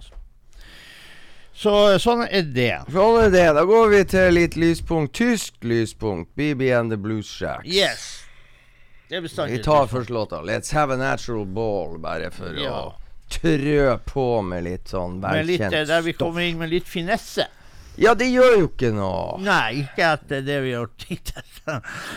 Så 1.57 1.73
sånn 2.03 2.27
er 2.29 2.43
det. 2.53 2.75
Sånn 2.93 3.17
er 3.25 3.31
det. 3.33 3.47
Da 3.57 3.63
går 3.65 3.89
vi 3.95 4.03
til 4.13 4.35
litt 4.37 4.57
lyspunkt. 4.61 5.15
Tysk 5.17 5.55
lyspunkt. 5.65 6.29
BB 6.37 6.69
and 6.77 6.93
the 6.93 6.99
Blues 7.01 7.27
Shacks. 7.33 7.65
Yes. 7.73 8.05
Det 9.09 9.17
er 9.17 9.23
bestandig 9.25 9.57
Vi 9.59 9.63
tar 9.65 9.87
først 9.87 10.11
låta. 10.11 10.43
Let's 10.45 10.73
have 10.73 10.91
a 10.93 10.97
natural 11.01 11.47
ball, 11.47 11.97
bare 11.99 12.31
for 12.31 12.53
Ja. 12.55 12.71
å 12.71 12.95
trø 13.31 13.99
på 14.05 14.43
med 14.45 14.65
litt 14.65 14.85
sånn 14.93 15.21
litt, 15.23 15.33
velkjent 15.61 15.73
stoff. 15.73 15.87
Der 15.89 16.03
vi 16.03 16.13
kommer 16.13 16.41
inn 16.43 16.59
med 16.59 16.71
litt 16.71 16.85
finesse. 16.87 17.47
Ja, 17.97 18.13
det 18.15 18.27
gjør 18.29 18.59
jo 18.61 18.67
ikke 18.69 18.91
noe. 18.93 19.39
Nei, 19.41 19.83
ikke 19.87 20.11
etter 20.15 20.43
det 20.45 20.59
vi 20.65 20.73
har 20.75 20.83
gjort 20.85 21.07
hittil. 21.09 21.43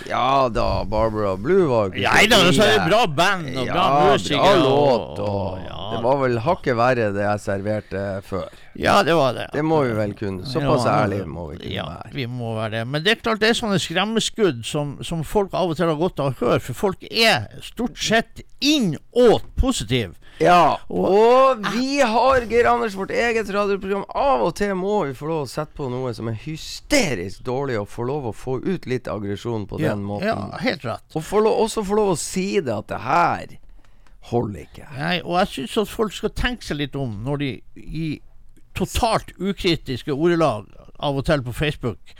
Ja 0.06 0.46
da, 0.54 0.84
Barbara 0.86 1.32
Blue 1.42 1.63
var 1.65 1.88
jo 1.88 1.96
ikke 1.98 2.12
Nei 2.13 2.28
da, 2.30 2.38
så 2.54 2.65
er 2.68 2.76
det 2.76 2.84
bra 2.86 3.00
band 3.18 3.48
og 3.58 3.65
bra 3.65 3.86
ja, 3.88 4.12
musikere. 4.12 4.42
bra 4.44 4.60
låt. 4.62 5.22
Og 5.26 5.63
ja. 5.63 5.78
Det 5.89 6.02
var 6.04 6.20
vel 6.22 6.38
hakket 6.46 6.78
verre 6.78 7.08
det 7.15 7.24
jeg 7.26 7.42
serverte 7.42 8.04
før. 8.28 8.46
ja, 8.78 9.00
det 9.08 9.15
var 9.18 9.34
det. 9.39 9.48
Det 9.56 9.63
må 9.65 9.80
vi 9.88 9.96
vel 9.98 10.13
kunne. 10.20 10.46
Såpass 10.46 10.86
Ja, 10.86 11.00
ærlige 11.02 11.26
må 11.26 11.48
vi 11.50 11.58
kunne 11.63 11.74
ja, 11.74 11.88
være. 11.96 12.13
vi 12.13 12.28
må 12.30 12.54
være 12.60 12.72
det. 12.78 12.84
Men 12.94 13.04
det 13.08 13.15
er 13.15 13.24
klart 13.24 13.42
det 13.42 13.50
er 13.50 13.58
sånne 13.58 13.80
skremmeskudd 13.82 14.62
som, 14.70 14.98
som 15.02 15.24
folk 15.26 15.56
av 15.58 15.74
og 15.74 15.80
til 15.82 15.89
har 15.89 15.98
godt 15.98 16.22
av 16.22 16.30
å 16.30 16.38
høre, 16.44 16.62
for 16.62 16.78
folk 16.86 17.08
er 17.10 17.50
stort 17.65 17.98
sett 17.98 18.44
innåt 18.62 19.50
positive. 19.58 20.13
Ja, 20.39 20.78
og 20.88 21.65
vi 21.73 21.97
har, 21.99 22.45
Geir 22.47 22.69
Anders, 22.71 22.93
vårt 22.95 23.12
eget 23.12 23.49
radioprogram. 23.52 24.06
Av 24.15 24.45
og 24.47 24.54
til 24.56 24.71
må 24.80 25.02
vi 25.10 25.15
få 25.17 25.28
lov 25.28 25.41
å 25.43 25.49
sette 25.52 25.75
på 25.75 25.89
noe 25.91 26.13
som 26.15 26.30
er 26.32 26.38
hysterisk 26.45 27.41
dårlig, 27.43 27.75
og 27.82 27.89
få 27.91 28.06
lov 28.08 28.30
å 28.30 28.36
få 28.36 28.58
ut 28.63 28.88
litt 28.88 29.10
aggresjon 29.12 29.65
på 29.67 29.82
Ja, 29.84 29.91
den 29.93 30.06
måten. 30.08 30.30
ja, 30.32 30.62
helt 30.63 30.86
rett. 30.88 31.04
Og 31.15 31.25
få 31.28 31.41
lov, 31.43 31.58
også 31.65 31.84
få 31.84 31.97
lov 31.99 32.13
å 32.13 32.19
si 32.19 32.47
det, 32.62 32.71
at 32.71 32.88
det 32.88 33.02
her 33.04 33.58
holder 34.32 34.63
ikke. 34.63 34.88
Nei, 34.95 35.15
og 35.25 35.36
jeg 35.41 35.52
syns 35.58 35.78
at 35.84 35.91
folk 35.91 36.13
skal 36.15 36.32
tenke 36.36 36.63
seg 36.67 36.78
litt 36.86 36.95
om 36.95 37.17
når 37.25 37.38
de 37.43 37.49
i 37.75 38.08
totalt 38.78 39.34
ukritiske 39.39 40.13
ordelag 40.15 40.69
av 41.04 41.17
og 41.19 41.25
til 41.28 41.41
på 41.43 41.52
Facebook 41.56 42.13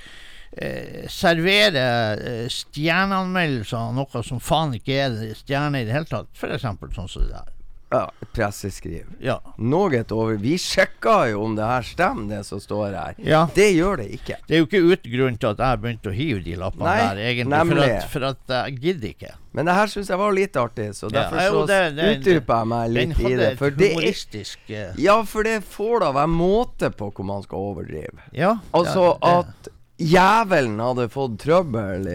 eh, 0.60 1.06
serverer 1.12 2.20
eh, 2.20 2.48
stjerneanmeldelser 2.52 3.78
av 3.80 3.94
noe 3.96 4.24
som 4.28 4.42
faen 4.44 4.74
ikke 4.76 4.98
er 5.06 5.18
stjerne 5.40 5.80
i 5.84 5.88
det 5.88 5.96
hele 5.96 6.10
tatt. 6.10 6.28
F.eks. 6.36 6.68
sånn 6.68 7.08
som 7.12 7.24
det 7.24 7.32
der. 7.38 7.56
Ja, 7.90 8.12
presseskriv. 8.34 9.06
Ja. 9.20 9.40
Noe 9.58 10.04
over 10.14 10.38
Vi 10.38 10.58
sjekka 10.62 11.24
jo 11.32 11.42
om 11.48 11.56
det 11.58 11.66
her 11.66 11.86
stemmer, 11.86 12.28
det 12.30 12.44
som 12.46 12.62
står 12.62 12.94
her. 12.94 13.16
ja. 13.18 13.48
Det 13.56 13.72
gjør 13.74 14.04
det 14.04 14.10
ikke. 14.20 14.38
Det 14.48 14.56
er 14.56 14.62
jo 14.62 14.68
ikke 14.68 14.82
uten 14.86 15.14
grunn 15.16 15.40
til 15.42 15.50
at 15.50 15.64
jeg 15.66 15.82
begynte 15.82 16.12
å 16.12 16.14
hive 16.14 16.44
de 16.46 16.58
lappene 16.60 16.86
Nei, 16.86 17.00
der, 17.02 17.22
egentlig. 17.32 17.62
For 17.72 17.82
at, 17.88 18.06
for 18.14 18.28
at 18.30 18.54
jeg 18.56 18.78
gidder 18.84 19.10
ikke. 19.10 19.34
Men 19.58 19.66
det 19.66 19.78
her 19.80 19.90
syns 19.90 20.12
jeg 20.14 20.22
var 20.22 20.38
litt 20.38 20.60
artig, 20.62 20.88
så 20.94 21.10
Ja, 21.10 21.16
derfor 21.18 21.42
jo, 21.42 21.64
så 21.66 22.12
utdyper 22.12 22.62
jeg 22.62 22.70
meg 22.76 22.94
litt 22.94 23.24
i 23.26 23.34
det. 23.42 23.50
For 23.58 23.74
det 23.82 23.90
er 23.98 24.06
eh, 24.06 25.02
Ja, 25.02 25.18
for 25.26 25.50
det 25.50 25.58
får 25.66 26.06
da 26.06 26.14
være 26.20 26.34
måte 26.36 26.94
på 26.94 27.10
hvor 27.10 27.26
man 27.26 27.42
skal 27.48 27.72
overdrive. 27.72 28.30
Ja. 28.38 28.60
Altså 28.78 29.16
ja, 29.18 29.40
at 29.42 29.74
jævelen 30.00 30.80
hadde 30.82 31.06
fått 31.14 31.38
trøbbel 31.44 32.08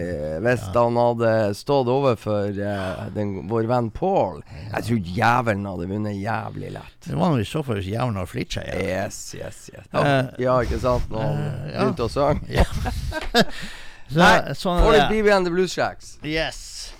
hvis 0.43 0.65
hvis 0.65 0.75
han 0.75 0.97
hadde 0.99 1.31
stått 1.57 1.89
overfor 1.91 2.57
uh, 2.57 3.05
den, 3.15 3.47
vår 3.49 3.69
venn 3.69 3.89
Paul. 3.93 4.41
Jeg 4.71 4.87
tror 4.87 5.09
jævelen 5.19 5.65
hadde 5.69 5.87
vunnet 5.89 6.19
jævlig 6.19 6.73
lett. 6.75 6.99
Det 7.05 7.17
var 7.19 7.33
nå 7.33 7.41
i 7.43 7.47
så 7.47 7.63
fall 7.65 7.79
hvis 7.81 7.91
jævelen 7.91 8.19
hadde 8.21 8.31
flirt 8.31 8.57
seg. 8.57 8.69
Ja. 8.71 9.05
Yes, 9.05 9.19
yes, 9.37 9.63
yes. 9.73 9.89
Ja, 9.91 10.05
Eh, 10.05 10.27
ja 10.45 10.59
ikke 10.63 10.79
sant? 10.79 11.09
Når 11.11 11.25
han 11.25 11.41
eh, 11.41 11.73
ja. 11.73 11.79
begynte 11.81 12.07
å 12.07 12.13
synge. 12.13 12.45
Ja. 12.53 12.65
Så, 14.05 14.19
Nei, 14.21 14.53
sånn 14.53 14.83
er 14.83 15.09
litt 15.09 15.31
and 15.33 15.47
the 15.47 15.51
Blues 15.51 15.73
Shacks. 15.73 16.19
Yes. 16.21 16.93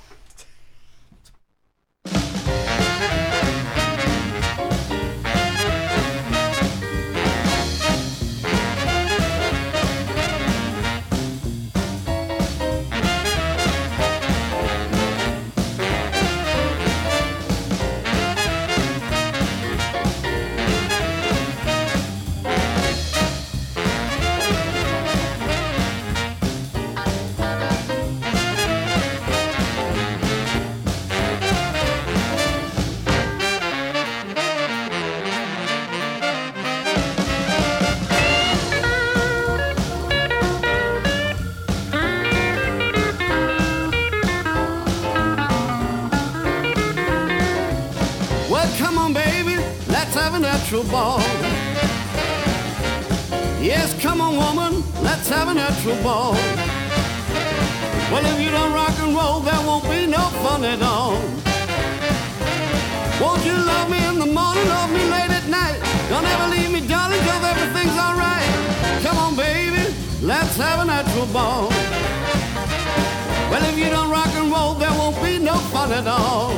Ball. 50.95 51.19
Yes, 53.71 53.87
come 54.01 54.21
on, 54.21 54.33
woman, 54.43 54.73
let's 55.03 55.27
have 55.35 55.47
a 55.49 55.53
natural 55.53 55.97
ball. 56.07 56.33
Well, 58.11 58.25
if 58.31 58.37
you 58.43 58.49
don't 58.57 58.73
rock 58.81 58.95
and 59.03 59.11
roll, 59.19 59.39
there 59.49 59.61
won't 59.67 59.87
be 59.95 60.01
no 60.17 60.23
fun 60.43 60.63
at 60.63 60.81
all. 60.81 61.19
Won't 63.21 63.43
you 63.49 63.57
love 63.71 63.87
me 63.93 63.99
in 64.09 64.17
the 64.23 64.31
morning, 64.39 64.67
love 64.75 64.91
me 64.97 65.03
late 65.15 65.33
at 65.39 65.47
night? 65.59 65.79
Don't 66.11 66.27
ever 66.33 66.47
leave 66.55 66.71
me, 66.75 66.81
darling, 66.87 67.23
cause 67.27 67.43
everything's 67.53 67.97
alright. 68.05 68.49
Come 69.05 69.17
on, 69.25 69.33
baby, 69.35 69.83
let's 70.31 70.55
have 70.65 70.79
a 70.83 70.85
natural 70.85 71.27
ball. 71.37 71.67
Well, 73.51 73.63
if 73.71 73.75
you 73.81 73.89
don't 73.95 74.09
rock 74.17 74.31
and 74.39 74.47
roll, 74.55 74.73
there 74.75 74.95
won't 74.99 75.19
be 75.21 75.39
no 75.39 75.55
fun 75.73 75.91
at 75.91 76.07
all. 76.07 76.55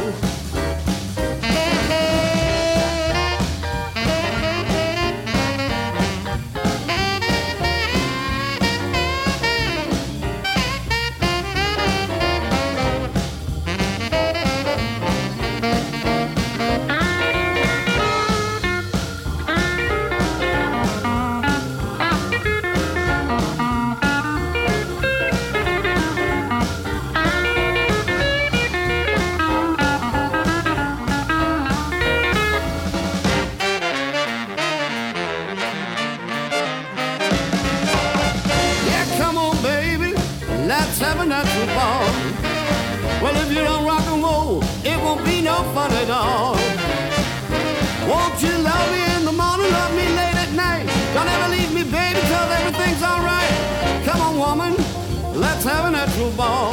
A 41.27 41.29
natural 41.29 41.67
ball. 41.75 42.07
Well, 43.21 43.35
if 43.43 43.49
you 43.49 43.63
don't 43.63 43.85
rock 43.85 44.05
and 44.07 44.23
roll, 44.23 44.63
it 44.83 44.97
won't 45.03 45.23
be 45.25 45.41
no 45.41 45.55
fun 45.75 45.91
at 45.91 46.09
all. 46.09 46.55
Won't 48.07 48.41
you 48.41 48.53
love 48.69 48.87
me 48.93 49.01
in 49.15 49.25
the 49.25 49.35
morning, 49.43 49.69
love 49.79 49.93
me 49.99 50.07
late 50.19 50.37
at 50.45 50.51
night? 50.53 50.85
Don't 51.13 51.27
ever 51.35 51.49
leave 51.55 51.73
me, 51.73 51.83
baby, 51.83 52.21
cause 52.31 52.49
everything's 52.59 53.03
alright. 53.03 53.51
Come 54.05 54.21
on, 54.21 54.37
woman, 54.37 54.73
let's 55.33 55.63
have 55.65 55.85
a 55.85 55.91
natural 55.91 56.31
ball. 56.31 56.71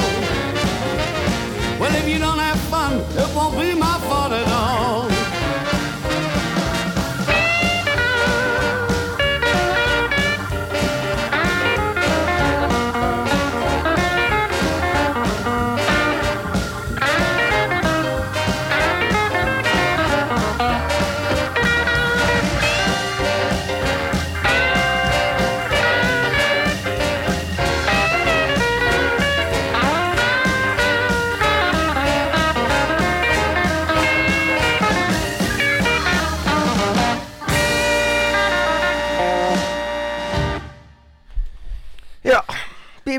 Well, 1.80 1.94
if 2.00 2.08
you 2.08 2.18
don't 2.18 2.38
have 2.38 2.60
fun, 2.72 2.92
it 3.22 3.28
won't 3.34 3.58
be 3.58 3.74
my 3.74 3.98
fault 4.08 4.32
at 4.32 4.48
all. 4.48 5.13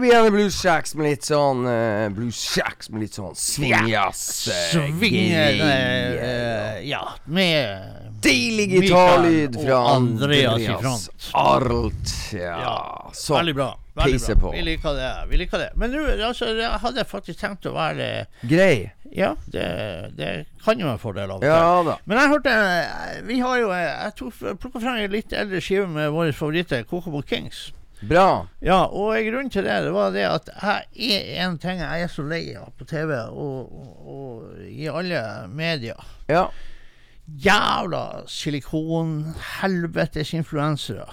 BB 0.05 0.13
gjerne 0.13 0.31
Blues 0.31 0.61
Shacks 0.61 0.95
med 0.95 1.07
litt 1.09 1.25
sånn 1.25 1.63
uh, 1.65 2.09
Blues 2.13 2.37
Shacks 2.37 2.89
med 2.93 3.01
litt 3.05 3.15
sånn 3.17 3.33
swingjazz. 3.39 4.25
eh, 4.53 4.65
Svinger 4.73 5.61
eh, 5.65 6.83
Ja, 6.85 7.01
med 7.25 8.11
Deilig 8.21 8.67
gitarlyd 8.75 9.57
fra 9.63 9.79
Andreas 9.95 10.59
Andreas. 10.59 11.07
Arlt. 11.33 12.13
Ja, 12.33 12.53
Ja, 12.61 12.75
så 13.13 13.39
Veldig 13.39 13.55
bra. 13.57 13.71
Veldig 13.95 14.19
Peise 14.19 14.35
bra. 14.35 14.41
på. 14.41 14.51
Vi 14.57 14.61
liker 14.67 14.95
det. 14.97 15.11
Vi 15.31 15.37
liker 15.39 15.61
det. 15.61 15.69
Men 15.79 15.93
nå 15.95 16.03
altså, 16.27 16.49
jeg 16.53 16.79
hadde 16.83 17.05
faktisk 17.09 17.39
tenkt 17.41 17.65
å 17.69 17.73
være 17.75 18.09
grei. 18.45 18.91
Ja, 19.15 19.31
det, 19.49 19.65
det 20.17 20.31
kan 20.65 20.81
jo 20.81 20.89
en 20.91 20.99
fordel 21.01 21.31
av 21.31 21.39
og 21.39 21.45
til. 21.45 21.49
Ja 21.53 21.81
da. 21.87 21.95
Men 22.05 22.19
jeg 22.19 22.33
hørte 22.33 22.53
eh, 22.59 23.21
Vi 23.29 23.39
har 23.39 23.61
jo 23.61 23.69
eh, 23.71 23.87
Jeg 24.09 24.57
plukka 24.59 24.81
frem 24.83 24.99
en 25.05 25.13
litt 25.15 25.33
eldre 25.33 25.61
skive 25.63 25.87
med 25.89 26.11
våre 26.13 26.35
favoritter, 26.35 26.83
Kokobo 26.89 27.23
Kings. 27.25 27.69
Bra. 28.09 28.45
Ja, 28.65 28.83
og 28.85 29.15
grunnen 29.27 29.51
til 29.53 29.65
det, 29.65 29.79
det 29.87 29.91
var 29.95 30.13
det 30.13 30.25
at 30.29 30.49
jeg 30.55 31.19
er 31.35 31.43
en 31.47 31.57
ting 31.61 31.81
jeg 31.81 32.05
er 32.05 32.11
så 32.11 32.25
lei 32.27 32.43
av 32.59 32.71
på 32.77 32.87
TV 32.89 33.13
og, 33.17 33.71
og, 33.71 34.15
og 34.15 34.63
i 34.69 34.89
alle 34.91 35.21
medier. 35.49 35.99
Ja. 36.29 36.47
Jævla 37.25 38.25
silikon, 38.29 39.17
helvetes 39.59 40.35
influensere. 40.37 41.07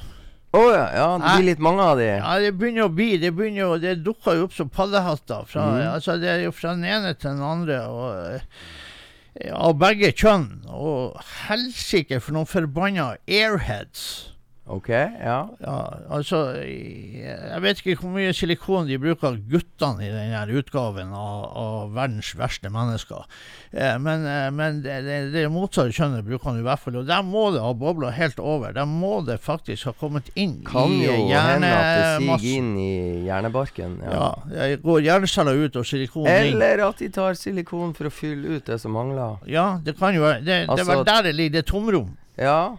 Å 0.53 0.63
ja, 0.69 0.85
ja. 0.93 1.07
Det 1.17 1.35
blir 1.39 1.47
litt 1.49 1.63
mange 1.65 1.85
av 1.85 1.97
de. 1.97 2.11
Ja, 2.11 2.33
det 2.43 2.53
begynner 2.61 2.85
å 2.85 2.93
bli 2.93 3.15
Det 3.21 3.31
begynner 3.33 3.73
å, 3.73 3.79
det 3.81 4.03
dukker 4.05 4.37
jo 4.37 4.49
opp 4.51 4.57
som 4.57 4.69
paddehatter. 4.69 5.47
Fra, 5.49 5.69
mm. 5.73 5.85
altså, 5.95 6.19
det 6.21 6.29
er 6.29 6.43
jo 6.45 6.53
fra 6.53 6.75
den 6.77 6.85
ene 6.85 7.15
til 7.17 7.33
den 7.33 7.47
andre. 7.47 7.79
Og, 7.89 8.35
eh, 8.37 9.55
av 9.57 9.79
begge 9.81 10.13
kjønn. 10.13 10.51
Og 10.69 11.17
helsike 11.47 12.21
for 12.21 12.37
noen 12.37 12.51
forbanna 12.51 13.15
airheads. 13.25 14.32
OK, 14.71 14.89
ja. 14.95 15.39
Ja, 15.59 15.77
altså 16.07 16.55
Jeg 16.63 17.63
vet 17.65 17.81
ikke 17.83 17.97
hvor 17.99 18.13
mye 18.15 18.31
silikon 18.37 18.87
de 18.87 18.95
bruker 19.03 19.35
guttene 19.51 20.05
i 20.07 20.11
denne 20.13 20.43
utgaven 20.55 21.11
av, 21.11 21.49
av 21.59 21.97
verdens 21.97 22.31
verste 22.39 22.71
mennesker. 22.71 23.25
Eh, 23.73 23.97
men 23.99 24.23
eh, 24.29 24.47
men 24.55 24.79
det, 24.85 25.01
det, 25.35 25.43
motsatte 25.51 25.91
kjønnet 25.97 26.23
bruker 26.29 26.53
han 26.53 26.61
i 26.61 26.67
hvert 26.69 26.79
fall. 26.85 27.01
Og 27.01 27.09
der 27.11 27.25
må 27.27 27.49
det 27.55 27.65
ha 27.65 27.73
bobla 27.75 28.13
helt 28.15 28.39
over. 28.39 28.71
Der 28.77 28.87
må 28.87 29.17
det 29.27 29.41
faktisk 29.43 29.91
ha 29.91 29.95
kommet 29.99 30.31
inn 30.39 30.61
Kan 30.69 30.95
i 30.95 31.09
jo 31.09 31.19
hende 31.33 31.73
at 31.75 31.91
det 31.99 32.07
siger 32.23 32.47
inn 32.61 32.71
i 32.79 32.93
hjernebarken. 33.27 33.99
Ja. 34.07 34.15
Ja, 34.23 34.71
jeg 34.71 34.81
går 34.87 35.03
hjerneceller 35.09 35.59
ut 35.67 35.81
og 35.83 35.91
silikon 35.91 36.31
inn. 36.31 36.53
Eller 36.53 36.85
at 36.87 37.03
de 37.03 37.11
tar 37.11 37.35
silikon 37.41 37.97
for 37.99 38.07
å 38.07 38.15
fylle 38.15 38.61
ut 38.61 38.71
det 38.71 38.79
som 38.79 38.95
mangler. 38.95 39.43
Ja, 39.51 39.73
det 39.83 39.99
kan 39.99 40.15
jo 40.15 40.23
være. 40.23 40.39
Det, 40.47 40.63
det 40.63 40.71
Altså- 40.71 41.03
der 41.03 41.23
det 41.27 41.35
ligger. 41.35 41.59
Det 41.59 41.67
er 41.67 41.71
tomrom. 41.75 42.15
Ja. 42.39 42.77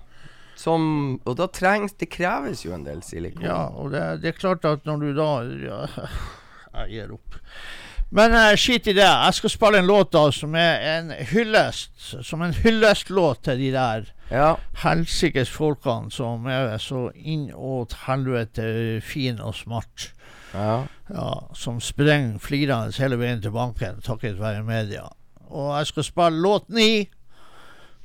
Som 0.55 1.19
Og 1.25 1.37
da 1.39 1.47
trengs 1.47 1.93
Det 1.97 2.09
kreves 2.13 2.61
jo 2.65 2.73
en 2.75 2.83
del 2.85 3.01
silikon. 3.03 3.43
Ja, 3.45 3.65
og 3.73 3.91
det, 3.91 4.03
det 4.21 4.33
er 4.33 4.37
klart 4.39 4.65
at 4.65 4.85
når 4.85 4.97
du 5.01 5.13
da 5.17 5.29
ja, 5.65 5.79
Jeg 6.83 6.89
gir 6.89 7.13
opp. 7.13 7.39
Men 8.13 8.33
uh, 8.37 8.51
skit 8.57 8.87
i 8.87 8.93
det. 8.93 9.05
Jeg 9.05 9.33
skal 9.33 9.49
spille 9.49 9.79
en 9.81 9.87
låt 9.89 10.11
da 10.13 10.27
som 10.33 10.53
er 10.57 10.83
en 10.99 11.11
hyllest. 11.31 11.95
Som 12.25 12.41
en 12.45 12.53
hyllestlåt 12.53 13.43
til 13.47 13.57
de 13.57 13.71
der 13.73 14.11
Ja. 14.33 14.55
helsikes 14.81 15.49
folkene 15.53 16.09
som 16.11 16.45
er 16.49 16.77
så 16.81 17.07
innåt 17.15 17.93
helvete 18.07 19.01
fin 19.05 19.39
og 19.41 19.53
smart. 19.55 20.11
ja. 20.53 20.83
Ja, 21.13 21.33
som 21.53 21.79
sprenger 21.81 22.39
flirende 22.39 22.93
hele 22.97 23.17
veien 23.19 23.41
til 23.41 23.51
banken 23.53 23.99
takket 24.01 24.39
være 24.39 24.63
media. 24.63 25.03
Og 25.49 25.77
jeg 25.77 25.87
skal 25.87 26.03
spille 26.07 26.41
låt 26.41 26.69
ni 26.69 27.09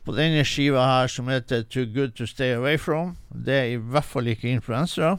på 0.09 0.15
denne 0.17 0.41
skiva 0.49 0.87
her 0.89 1.11
som 1.13 1.27
heter 1.29 1.67
Too 1.69 1.85
Good 1.93 2.15
To 2.17 2.27
Stay 2.27 2.55
Away 2.57 2.79
From. 2.81 3.17
Det 3.29 3.55
er 3.55 3.73
i 3.75 3.77
hvert 3.77 4.09
fall 4.09 4.31
ikke 4.33 4.49
influensere 4.49 5.19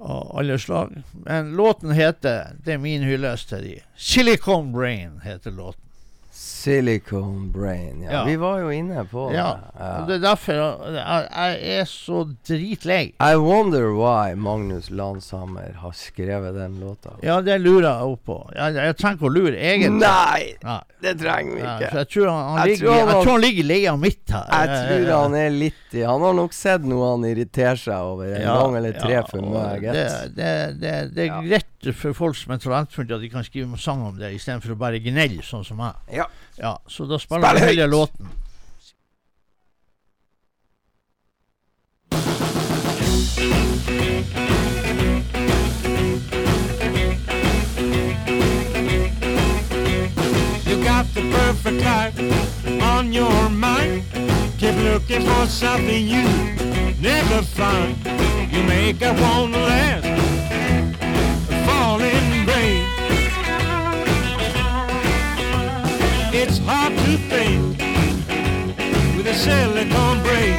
av 0.00 0.30
alle 0.38 0.56
slag. 0.60 0.94
Men 1.26 1.52
låten 1.56 1.92
heter 1.96 2.56
Det 2.64 2.76
er 2.76 2.80
min 2.80 3.04
hyllest 3.04 3.50
til 3.52 3.64
de. 3.64 3.74
Silicon 3.96 4.72
Brain 4.72 5.20
heter 5.24 5.52
låten. 5.52 5.85
Silicon 6.36 7.52
brain. 7.52 8.02
Ja. 8.02 8.10
Ja. 8.12 8.24
Vi 8.24 8.36
var 8.36 8.58
jo 8.60 8.70
inne 8.74 9.04
på 9.10 9.30
Ja, 9.34 9.56
det. 9.78 9.86
og 10.00 10.08
det 10.08 10.14
er 10.16 10.22
derfor 10.24 10.52
jeg, 10.52 11.78
er 11.78 11.84
så 11.88 12.24
dritlei. 12.48 13.14
I 13.22 13.36
wonder 13.40 13.92
why 13.96 14.34
Magnus 14.34 14.90
Lanshammer 14.90 15.72
har 15.80 15.94
skrevet 15.96 16.54
den 16.58 16.80
låta. 16.80 17.14
Ja, 17.22 17.38
det 17.40 17.56
lurer 17.62 17.86
jeg 17.86 18.10
opp 18.12 18.24
på. 18.28 18.38
Jeg, 18.56 18.74
jeg 18.76 18.96
trenger 18.98 19.16
ikke 19.20 19.28
å 19.30 19.32
lure, 19.36 19.54
egentlig. 19.56 20.02
Nei! 20.02 20.42
Nei. 20.66 20.80
Det 21.06 21.12
trenger 21.20 21.54
vi 21.54 21.60
Ja, 21.62 21.72
ikke. 21.76 21.90
jeg 22.00 22.08
tror 22.14 22.28
han, 22.32 22.42
han, 22.48 22.58
Jeg 22.58 22.66
ligger, 22.72 22.86
tror 22.86 22.96
han 22.96 23.06
jeg 23.12 23.22
tror 23.22 23.32
han 23.36 23.42
ligger 23.44 23.62
i 23.62 23.66
leia 23.70 23.96
mitt 24.00 24.32
her. 24.32 24.46
Jeg 24.50 24.86
tror 24.88 25.10
han 25.20 25.34
er 25.38 25.50
litt 25.54 25.96
i 25.96 26.02
Han 26.08 26.24
har 26.24 26.36
nok 26.40 26.54
sett 26.56 26.86
noe 26.88 27.10
han 27.12 27.26
irriterer 27.28 27.78
seg 27.80 28.10
over 28.12 28.32
en 28.32 28.42
ja, 28.42 28.54
gang 28.58 28.76
eller 28.80 28.96
tre 28.96 29.12
ja, 29.18 29.22
for 29.28 29.44
meg. 29.54 29.84
Det, 29.86 30.06
det, 30.36 30.52
det, 30.82 30.94
det 31.14 31.26
er 31.26 31.30
Ja. 31.30 31.40
greit 31.46 31.68
for 31.94 32.12
folk 32.12 32.36
som 32.36 32.52
er 32.52 32.58
talentfulle 32.62 33.14
at 33.14 33.22
de 33.22 33.28
kan 33.30 33.44
skrive 33.44 33.78
sang 33.78 34.02
om 34.06 34.16
det, 34.18 34.32
istedenfor 34.34 34.74
å 34.74 34.80
bare 34.80 34.98
gnelle, 35.02 35.44
sånn 35.44 35.64
som 35.64 35.78
meg. 35.80 35.94
Ja. 36.12 36.26
Ja, 36.58 36.76
så 36.88 37.06
da 37.06 37.18
spiller 37.20 37.46
Spill 37.46 37.62
vi 37.62 37.70
hele 37.70 37.86
låten. 37.86 38.32
You 50.66 50.82
got 50.82 51.06
the 51.14 51.22
perfect 51.30 51.84
life 51.84 52.18
on 52.82 53.12
your 53.12 53.48
mind. 53.50 54.02
Keep 54.58 54.76
looking 54.82 55.22
for 55.22 55.46
something 55.46 56.08
you 56.08 56.24
never 57.00 57.42
find. 57.42 57.96
You 58.52 58.62
make 58.64 59.02
a 59.02 59.12
one 59.12 59.52
last 59.52 60.45
falling 61.66 62.46
rain. 62.46 62.84
It's 66.32 66.58
hard 66.58 66.92
to 67.04 67.16
think 67.30 67.78
with 69.16 69.26
a 69.26 69.34
silicone 69.34 70.20
brain. 70.22 70.56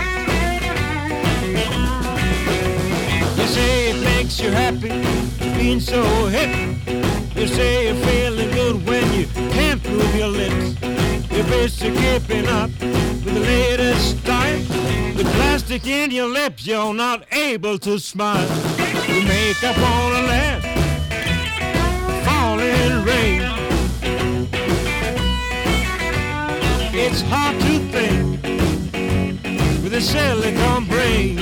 You 3.37 3.47
say 3.55 3.91
it 3.91 3.99
makes 4.03 4.39
you 4.39 4.51
happy, 4.51 4.91
being 5.57 5.79
so 5.79 6.01
hip. 6.35 6.51
You 7.35 7.47
say 7.47 7.87
you're 7.87 8.05
feeling 8.07 8.51
good 8.51 8.85
when 8.85 9.05
you 9.13 9.25
can't 9.55 9.83
move 9.89 10.15
your 10.15 10.33
lips. 10.41 10.81
You're 11.31 11.45
busy 11.45 11.91
keeping 11.91 12.47
up 12.47 12.71
with 12.81 13.33
the 13.35 13.39
latest 13.39 14.19
style. 14.19 14.59
With 15.15 15.27
plastic 15.35 15.85
in 15.87 16.11
your 16.11 16.27
lips, 16.27 16.65
you're 16.65 16.93
not 16.93 17.31
able 17.31 17.77
to 17.79 17.99
smile. 17.99 18.49
You 19.07 19.23
make 19.23 19.63
up 19.63 19.77
on 19.77 20.17
rain. 23.05 23.41
It's 26.93 27.22
hard 27.22 27.59
to 27.59 27.80
think 27.91 28.43
with 29.84 29.93
a 29.93 30.01
silicon 30.01 30.86
brain. 30.86 31.38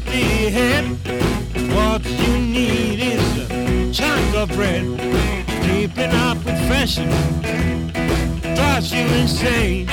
Head. 0.00 0.84
What 1.74 2.04
you 2.04 2.38
need 2.38 3.00
is 3.00 3.50
a 3.50 3.92
chunk 3.92 4.34
of 4.34 4.48
bread. 4.50 4.84
Keeping 5.62 6.10
up 6.10 6.38
with 6.38 6.58
fashion 6.68 7.08
drives 8.54 8.92
you 8.92 9.06
insane. 9.06 9.83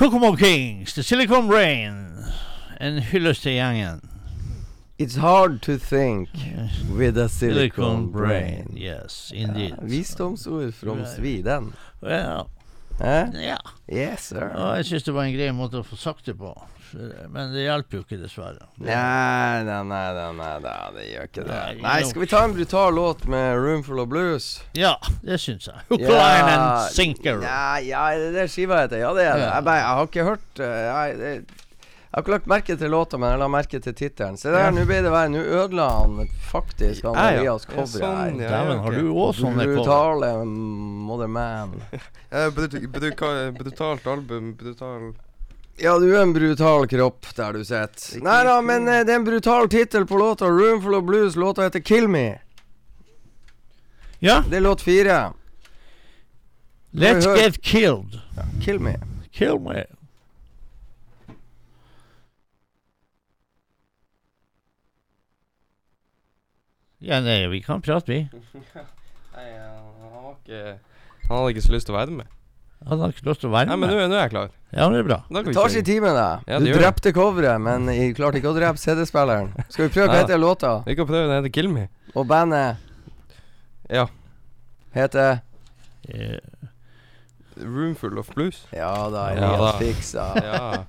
Kokomo 0.00 0.34
Kings, 0.34 0.94
The 0.94 1.02
Silicon 1.02 1.46
Rain. 1.50 2.06
and 2.80 3.00
hyllest 3.00 3.42
til 3.42 3.52
gjengen. 3.52 4.00
It's 4.98 5.16
hard 5.16 5.60
to 5.62 5.76
think 5.76 6.28
with 6.96 7.18
a 7.18 7.28
silicon 7.28 8.10
brain. 8.12 8.72
Yes, 8.76 9.30
indeed. 9.34 9.70
Ja, 9.70 9.84
visdomsord 9.84 10.72
from 10.72 11.04
Sweden. 11.16 11.74
Ja, 12.02 12.42
Hæ? 13.00 13.24
ja. 13.34 13.56
Yes, 13.92 14.20
sir. 14.20 14.48
Og 14.54 14.76
jeg 14.76 14.84
syns 14.84 15.02
det 15.02 15.14
var 15.14 15.24
en 15.24 15.34
grei 15.36 15.50
måte 15.52 15.80
å 15.80 15.84
få 15.84 15.96
sagt 15.96 16.24
det 16.26 16.38
på. 16.38 16.54
Men 17.30 17.52
det 17.54 17.64
hjelper 17.64 18.00
jo 18.00 18.04
ikke, 18.04 18.18
dessverre. 18.20 18.66
Nei, 18.82 19.62
nei, 19.66 19.78
nei, 19.86 20.02
nei, 20.16 20.32
nei, 20.38 20.50
nei, 20.64 20.74
det 20.96 21.06
gjør 21.06 21.30
ikke 21.30 21.46
det. 21.46 21.60
Nei, 21.84 21.96
skal 22.08 22.24
vi 22.24 22.28
ta 22.32 22.42
en 22.46 22.56
brutal 22.56 22.94
låt 22.98 23.24
med 23.30 23.56
'Roomful 23.58 24.02
of 24.02 24.10
Blues'? 24.10 24.50
Ja, 24.78 24.96
det 25.22 25.40
syns 25.40 25.68
jeg. 25.70 25.86
Hookline 25.88 26.52
and 26.56 26.92
Sinker. 26.94 27.42
Ja, 27.46 27.78
ja, 27.78 28.04
det 28.18 28.30
er 28.32 28.38
det 28.40 28.50
skiva 28.50 28.82
heter. 28.84 29.02
Ja, 29.02 29.14
det 29.14 29.26
er 29.26 29.36
det. 29.38 29.48
Jeg, 29.48 29.64
bare, 29.64 29.82
jeg 29.82 29.98
har 30.00 30.12
ikke 30.12 30.28
hørt 30.30 30.62
uh, 30.62 30.66
jeg, 30.66 31.18
det, 31.20 31.34
jeg 32.10 32.18
har 32.18 32.24
ikke 32.24 32.32
lagt 32.32 32.46
merke 32.50 32.74
til 32.74 32.90
låta, 32.90 33.18
men 33.22 33.30
jeg 33.30 33.38
la 33.38 33.46
merke 33.46 33.78
til 33.78 33.94
tittelen. 33.94 34.36
Se 34.40 34.50
der, 34.50 34.72
nå 34.74 34.82
ble 34.82 34.96
det 35.04 35.12
verre. 35.14 35.30
Nå 35.30 35.44
ødela 35.46 35.84
han 36.00 36.24
faktisk 36.50 37.06
han 37.06 37.14
Ja, 37.14 37.26
ja. 37.30 37.36
Elias 37.38 37.68
Ja, 37.68 37.74
coveret 37.76 38.02
sånn, 38.02 38.40
ja. 38.42 38.48
Dæven, 38.50 38.80
har 38.82 38.96
du 38.98 39.12
òg 39.12 39.36
sånne 39.38 39.66
cover? 39.68 39.76
Brutale 39.76 40.32
mother 41.06 41.30
man. 41.30 41.78
Eh, 42.30 42.46
brutalt 42.54 44.04
album, 44.06 44.52
brutal 44.54 45.08
Ja, 45.80 45.98
du 45.98 46.10
er 46.12 46.22
en 46.22 46.32
brutal 46.32 46.86
kropp 46.88 47.26
der 47.36 47.56
du 47.56 47.64
sitter. 47.64 48.20
Nei 48.24 48.40
da, 48.44 48.58
men 48.60 48.88
eh, 48.88 49.00
det 49.08 49.14
er 49.14 49.20
en 49.22 49.24
brutal 49.24 49.68
tittel 49.72 50.04
på 50.06 50.18
låta. 50.20 50.44
'Roomful 50.50 50.94
of 50.98 51.04
Blues'. 51.08 51.36
Låta 51.40 51.62
heter 51.62 51.80
'Kill 51.80 52.08
Me'. 52.08 52.38
Ja, 54.18 54.42
Det 54.50 54.56
er 54.56 54.60
låt 54.60 54.80
fire. 54.82 55.32
Let's. 56.92 57.24
Get 57.36 57.62
Killed. 57.62 58.20
'Kill 58.60 58.78
Me'. 58.80 59.00
Kill 59.32 59.58
me. 59.58 59.84
Ja, 66.98 67.20
nei, 67.20 67.46
vi 67.48 67.62
kan 67.62 67.80
prate, 67.82 68.12
vi. 68.12 68.28
Nei, 69.34 69.46
han 69.56 70.12
var 70.12 70.34
ikke 70.36 70.78
Han 71.28 71.36
hadde 71.38 71.50
ikke 71.54 71.62
så 71.64 71.72
lyst 71.72 71.88
til 71.88 71.94
å 71.94 71.98
være 72.00 72.16
med. 72.18 72.39
Han 72.88 72.98
har 73.00 73.08
ikke 73.12 73.26
lyst 73.28 73.40
til 73.42 73.50
å 73.50 73.52
være 73.52 73.66
Nei, 73.68 73.76
men 73.76 73.90
med. 73.90 73.98
nå, 73.98 74.06
nå 74.08 74.14
er 74.16 74.22
jeg 74.24 74.30
klar. 74.30 74.48
Ja, 74.72 74.86
men 74.88 74.92
det 74.96 75.00
er 75.04 75.08
bra. 75.10 75.16
Da 75.28 75.34
kan 75.42 75.44
vi 75.44 75.52
Det 75.52 75.60
tar 75.60 75.68
sin 75.68 75.84
tid 75.84 76.00
med 76.02 76.14
det. 76.16 76.28
Ja, 76.48 76.58
du 76.58 76.64
gjør 76.64 76.74
det. 76.74 76.82
drepte 76.82 77.12
coveret, 77.12 77.60
men 77.60 77.86
jeg 77.92 78.14
klarte 78.16 78.38
ikke 78.40 78.52
å 78.52 78.56
drepe 78.56 78.78
CD-spilleren. 78.80 79.50
Skal 79.68 79.88
vi 79.88 79.92
prøve 79.94 80.08
hva 80.08 80.14
Ja. 80.16 80.22
heter 80.24 80.38
låta? 80.40 80.70
Vi 80.86 80.94
kan 80.96 81.06
prøve. 81.06 81.26
Den 81.28 81.42
heter 81.44 81.52
Kill 81.52 81.68
Me. 81.68 81.88
Og 82.14 82.26
bandet 82.26 82.76
Ja. 83.90 84.06
heter 84.94 85.40
Eh, 86.08 86.38
Roomful 87.60 88.18
of 88.18 88.30
Blues. 88.34 88.66
Ja 88.72 89.10
da, 89.10 89.28
Ja 89.34 89.36
Elias 89.36 89.60
da. 89.60 89.78
fiksa. 89.78 90.24
Ja. 90.42 90.84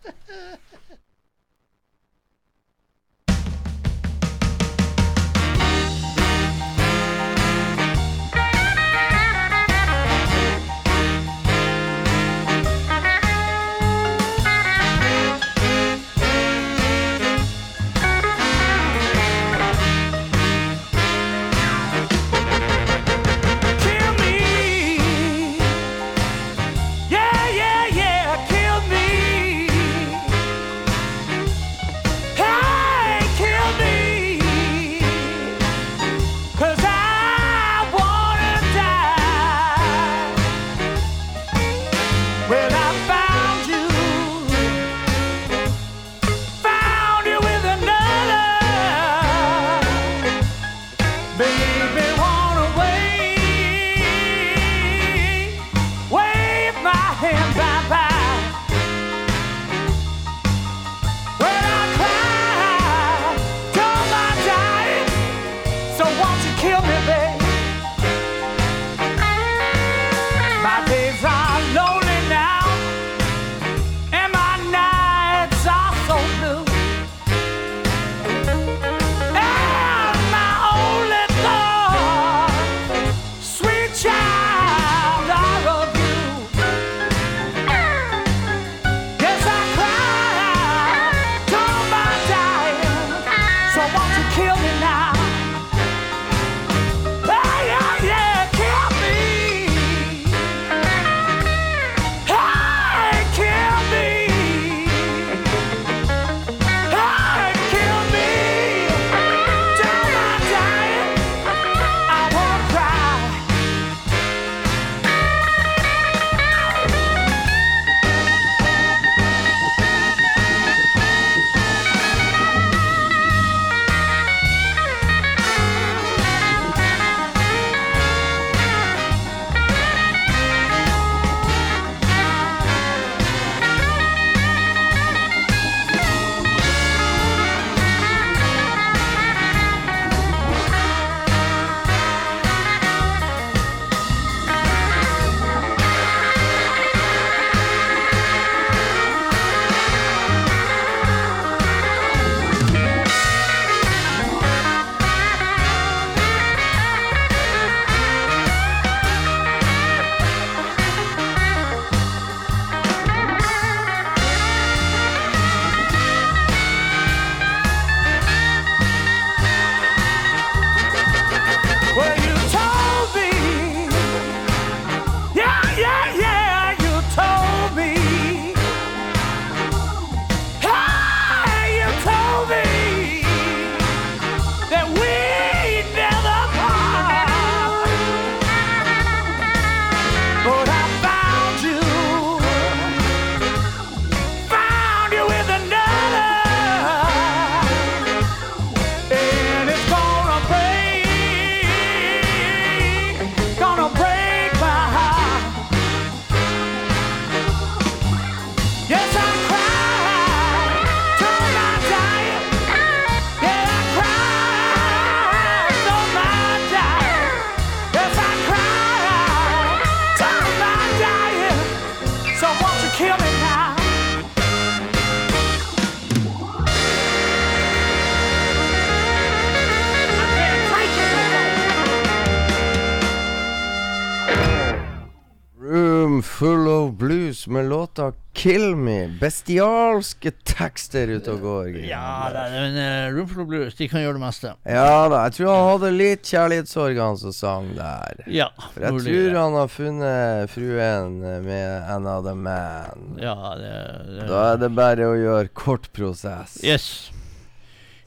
'Kill 238.41 238.71
Me'. 238.75 239.05
Bestialske 239.21 240.31
tekster 240.49 241.11
ute 241.13 241.35
og 241.35 241.43
går. 241.45 241.67
Ja, 241.85 242.31
det 242.33 242.45
er 242.47 242.55
en 242.57 242.79
uh, 242.79 243.17
Rumflo 243.19 243.45
Blues. 243.45 243.75
De 243.77 243.85
kan 243.91 244.01
gjøre 244.01 244.17
det 244.17 244.23
meste. 244.23 244.53
Ja 244.65 245.05
da, 245.11 245.19
jeg 245.27 245.35
tror 245.35 245.51
han 245.51 245.67
hadde 245.67 245.91
litt 245.93 246.25
kjærlighetssorg, 246.25 246.97
han 246.97 247.19
som 247.21 247.35
sang 247.37 247.69
der. 247.77 248.23
Ja. 248.25 248.49
For 248.71 248.87
jeg 248.87 248.97
mulig 248.97 249.13
tror 249.13 249.37
han 249.43 249.59
har 249.59 249.69
funnet 249.75 250.55
fruen 250.55 251.21
med 251.45 251.93
another 251.93 252.33
man. 252.33 253.13
Ja, 253.21 253.37
det, 253.61 253.77
det 254.09 254.27
Da 254.33 254.43
er 254.55 254.61
det 254.65 254.73
bare 254.81 255.11
å 255.11 255.15
gjøre 255.21 255.53
kort 255.53 255.91
prosess. 255.93 256.57
Yes. 256.65 257.11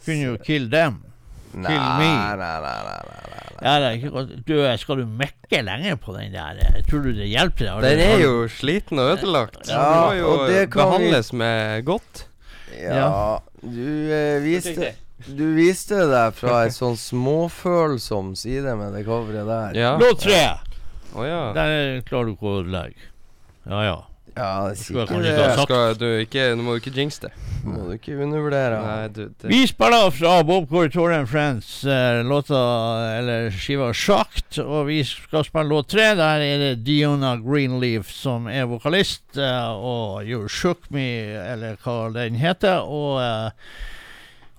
Kunne 0.03 0.33
jo 0.33 0.39
kill 0.43 0.67
them. 0.73 1.05
Nei, 1.55 1.71
kill 1.71 1.85
me. 2.01 2.09
nei, 2.11 2.37
nei, 2.41 2.61
nei, 2.65 2.79
nei, 2.89 3.23
nei. 3.31 3.53
Ja, 3.65 3.75
det 3.81 3.87
er 3.89 3.97
ikke 4.01 4.11
godt. 4.11 4.33
Du, 4.49 4.55
skal 4.83 4.97
du 5.01 5.05
mekke 5.07 5.61
lenger 5.65 5.97
på 6.03 6.15
den 6.17 6.33
der? 6.35 6.59
Tror 6.89 7.05
du 7.07 7.13
det 7.15 7.29
hjelper 7.31 7.65
deg? 7.65 7.73
Har 7.77 7.85
Den 7.87 8.01
er 8.05 8.19
jo 8.25 8.33
sliten 8.51 8.99
og 9.01 9.13
ødelagt. 9.15 9.61
Ja, 9.71 9.79
Den 9.79 10.01
må 10.03 10.19
jo 10.19 10.29
og 10.33 10.43
det 10.51 10.65
kan 10.71 10.75
vi- 10.75 10.85
behandles 10.99 11.33
med 11.33 11.85
godt. 11.87 12.25
Ja, 12.75 13.39
du 13.63 14.11
eh, 14.13 14.41
viste 14.43 14.95
Du 15.29 15.45
viste 15.55 16.01
deg 16.11 16.35
fra 16.37 16.65
en 16.67 16.75
sånn 16.75 16.97
småfølsom 16.99 18.35
side 18.37 18.75
med 18.77 18.93
det 18.99 19.05
coveret 19.07 19.47
der. 19.47 19.79
Ja. 19.79 19.93
Låt 20.01 20.21
tre! 20.27 20.43
Å 21.15 21.25
ja. 21.25 21.41
Der 21.55 22.03
klarer 22.09 22.27
du 22.27 22.35
ikke 22.35 22.51
å 22.51 22.57
ødelegge. 22.65 23.07
Ja 23.71 23.85
ja. 23.87 23.97
Ja, 24.35 24.67
det 24.67 24.73
er 24.73 24.79
sikkert. 24.83 25.61
Skal 25.63 25.99
du 26.01 26.07
ikke, 26.25 26.49
nå 26.57 26.65
må 26.67 26.75
du 26.75 26.83
ikke 26.83 26.95
jinx 26.97 27.21
det. 27.23 27.31
Må 27.65 27.87
du 27.87 27.93
ikke 27.95 28.17
undervurdere. 28.19 28.81
Nei, 28.83 29.09
du 29.15 29.21
det, 29.29 29.49
Vi 29.49 29.61
spiller 29.71 30.11
fra 30.13 30.35
Bob 30.45 30.67
Corey 30.69 31.15
and 31.17 31.31
Friends, 31.31 31.85
eh, 31.85 32.21
låta 32.27 32.59
eller 33.19 33.51
skiva 33.55 33.93
'Sjakt'. 33.93 34.59
Og 34.65 34.87
vi 34.91 35.05
skal 35.07 35.47
spille 35.47 35.71
låt 35.71 35.89
tre. 35.95 36.15
Der 36.19 36.43
er 36.43 36.59
det 36.59 36.85
Diona 36.85 37.37
Greenleaf 37.37 38.11
som 38.11 38.49
er 38.51 38.67
vokalist. 38.67 39.25
Eh, 39.39 39.71
og 39.71 40.25
'You 40.27 40.49
Shook 40.49 40.91
Me', 40.91 41.39
eller 41.55 41.77
hva 41.85 42.13
den 42.13 42.35
heter. 42.35 42.83
Og 42.83 43.23
eh, 43.23 43.51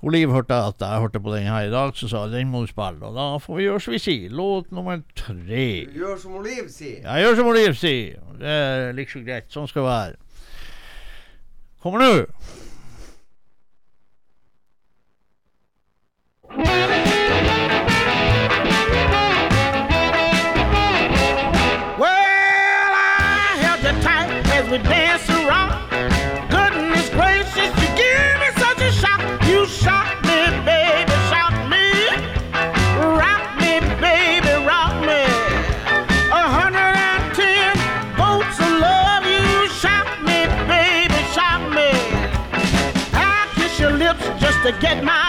Oliv 0.05 0.31
hørte 0.31 0.53
at 0.53 0.75
jeg 0.79 0.99
hørte 1.01 1.19
på 1.19 1.35
den 1.35 1.43
her 1.43 1.61
i 1.65 1.71
dag, 1.71 1.91
så 1.97 2.07
sa 2.07 2.19
hun 2.27 2.33
den 2.33 2.49
må 2.53 2.61
du 2.61 2.67
spille. 2.69 3.01
Og 3.01 3.15
da 3.15 3.37
får 3.41 3.57
vi 3.57 3.63
gjøre 3.63 3.79
som 3.81 3.93
vi 3.95 3.99
sier. 3.99 4.29
Låt 4.29 4.71
nummer 4.71 4.99
tre. 5.17 5.85
Du 5.89 5.97
gjør 5.97 6.19
som 6.21 6.35
Oliv 6.37 6.69
sier. 6.69 6.99
Ja, 7.01 7.15
gjør 7.23 7.35
som 7.39 7.47
Oliv 7.49 7.73
sier. 7.73 8.21
Det 8.37 8.53
er 8.53 8.91
liksom 8.93 9.25
greit. 9.25 9.49
Sånn 9.49 9.65
skal 9.71 9.81
det 9.81 9.89
være. 9.89 10.15
Kommer 11.81 12.05
nå. 12.05 12.13
Well, 21.97 22.93
I 22.93 23.57
held 23.57 23.81
you 23.85 24.01
tight 24.03 24.29
as 24.53 24.69
we 24.69 24.77
danced 24.77 25.14
to 44.65 44.71
get 44.79 45.03
my 45.03 45.24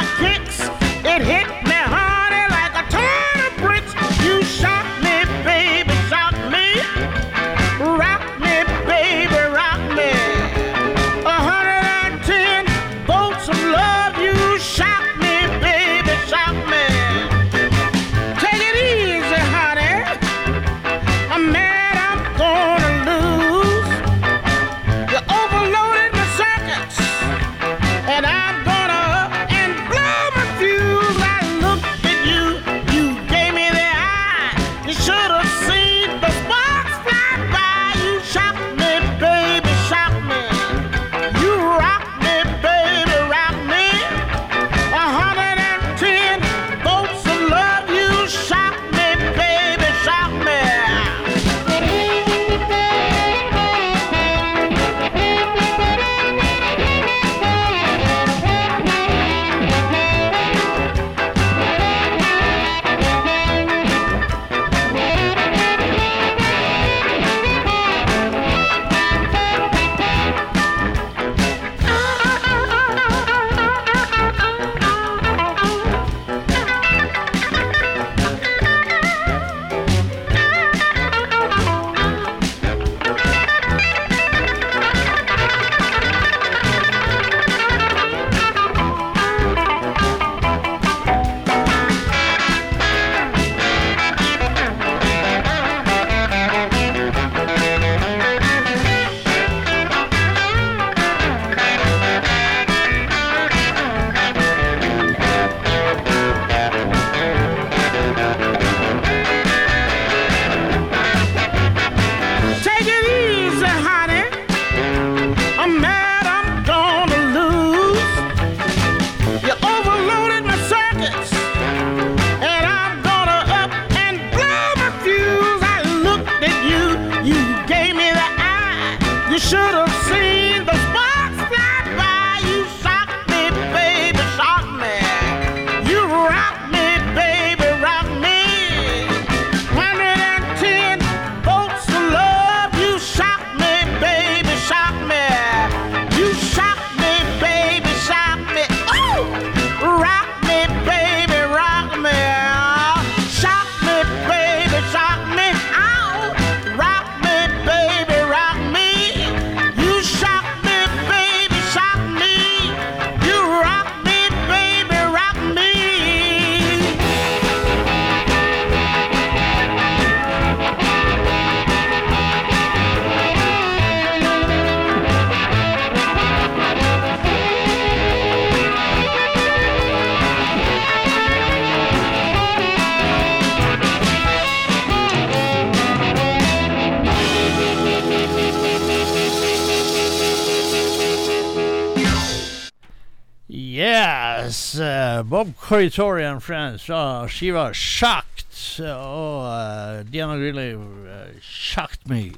eh, 195.71 196.31
and 196.31 196.43
Friends 196.43 196.87
fra 196.87 197.27
skiva 197.29 197.73
Sjakt. 197.73 198.81
Og 198.81 199.47
uh, 199.47 200.05
Diana 200.11 200.37
Grilly 200.37 200.75
uh, 200.75 201.41
Shocked 201.41 202.09
Me. 202.09 202.33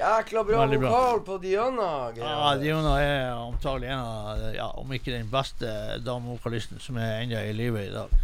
Jækla 0.00 0.42
bra 0.44 0.66
vokal 0.66 1.20
på 1.24 1.38
Diana. 1.42 2.10
Ja, 2.16 2.56
Diana 2.56 2.96
er 3.00 3.34
antagelig 3.34 3.90
en 3.92 4.00
av, 4.00 4.44
ja, 4.54 4.70
om 4.80 4.92
ikke 4.92 5.12
den 5.12 5.28
beste 5.30 6.00
damevokalisten 6.04 6.80
som 6.80 6.96
er 6.96 7.20
ennå 7.20 7.42
i 7.44 7.52
live 7.52 7.84
i 7.84 7.92
dag. 7.92 8.14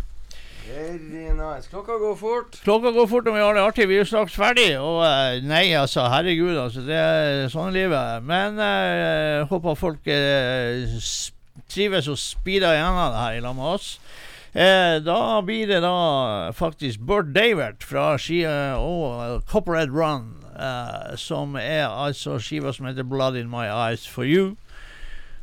Very 0.67 1.31
nice. 1.31 1.69
Klokka 1.71 1.99
går 2.01 2.17
fort. 2.17 2.57
Klokka 2.65 2.91
går 2.91 3.07
fort, 3.07 3.29
og 3.29 3.37
vi 3.37 3.41
har 3.45 3.55
det 3.55 3.63
artig. 3.63 3.89
Vi 3.89 4.01
er 4.01 4.09
straks 4.09 4.35
ferdig. 4.35 4.73
Og 4.81 5.05
eh, 5.07 5.43
nei, 5.47 5.69
altså, 5.79 6.09
herregud, 6.11 6.57
altså. 6.59 6.83
Det 6.87 6.97
er 6.97 7.47
sånn 7.53 7.77
livet. 7.77 8.25
Men 8.27 8.59
eh, 8.59 9.45
håper 9.51 9.79
folk 9.79 10.11
eh, 10.11 10.97
trives 11.71 12.11
og 12.11 12.19
speeder 12.19 12.75
gjennom 12.75 13.15
det 13.15 13.23
her 13.23 13.39
i 13.39 13.45
lag 13.45 13.55
med 13.59 13.77
oss. 13.77 13.93
Eh, 14.57 15.03
da 15.05 15.43
blir 15.45 15.67
det 15.69 15.83
da 15.85 16.53
faktisk 16.57 17.01
Burt 17.05 17.35
Davert 17.37 17.83
fra 17.85 18.15
skiva 18.17 18.79
og 18.81 19.03
eh, 19.21 19.33
Copperhead 19.51 19.91
Run, 19.93 20.31
eh, 20.57 21.11
som 21.21 21.59
er 21.61 21.85
altså 21.85 22.39
skiva 22.41 22.73
som 22.73 22.87
heter 22.89 23.05
Blood 23.05 23.37
In 23.37 23.51
My 23.53 23.67
Eyes 23.69 24.07
For 24.09 24.25
You. 24.25 24.55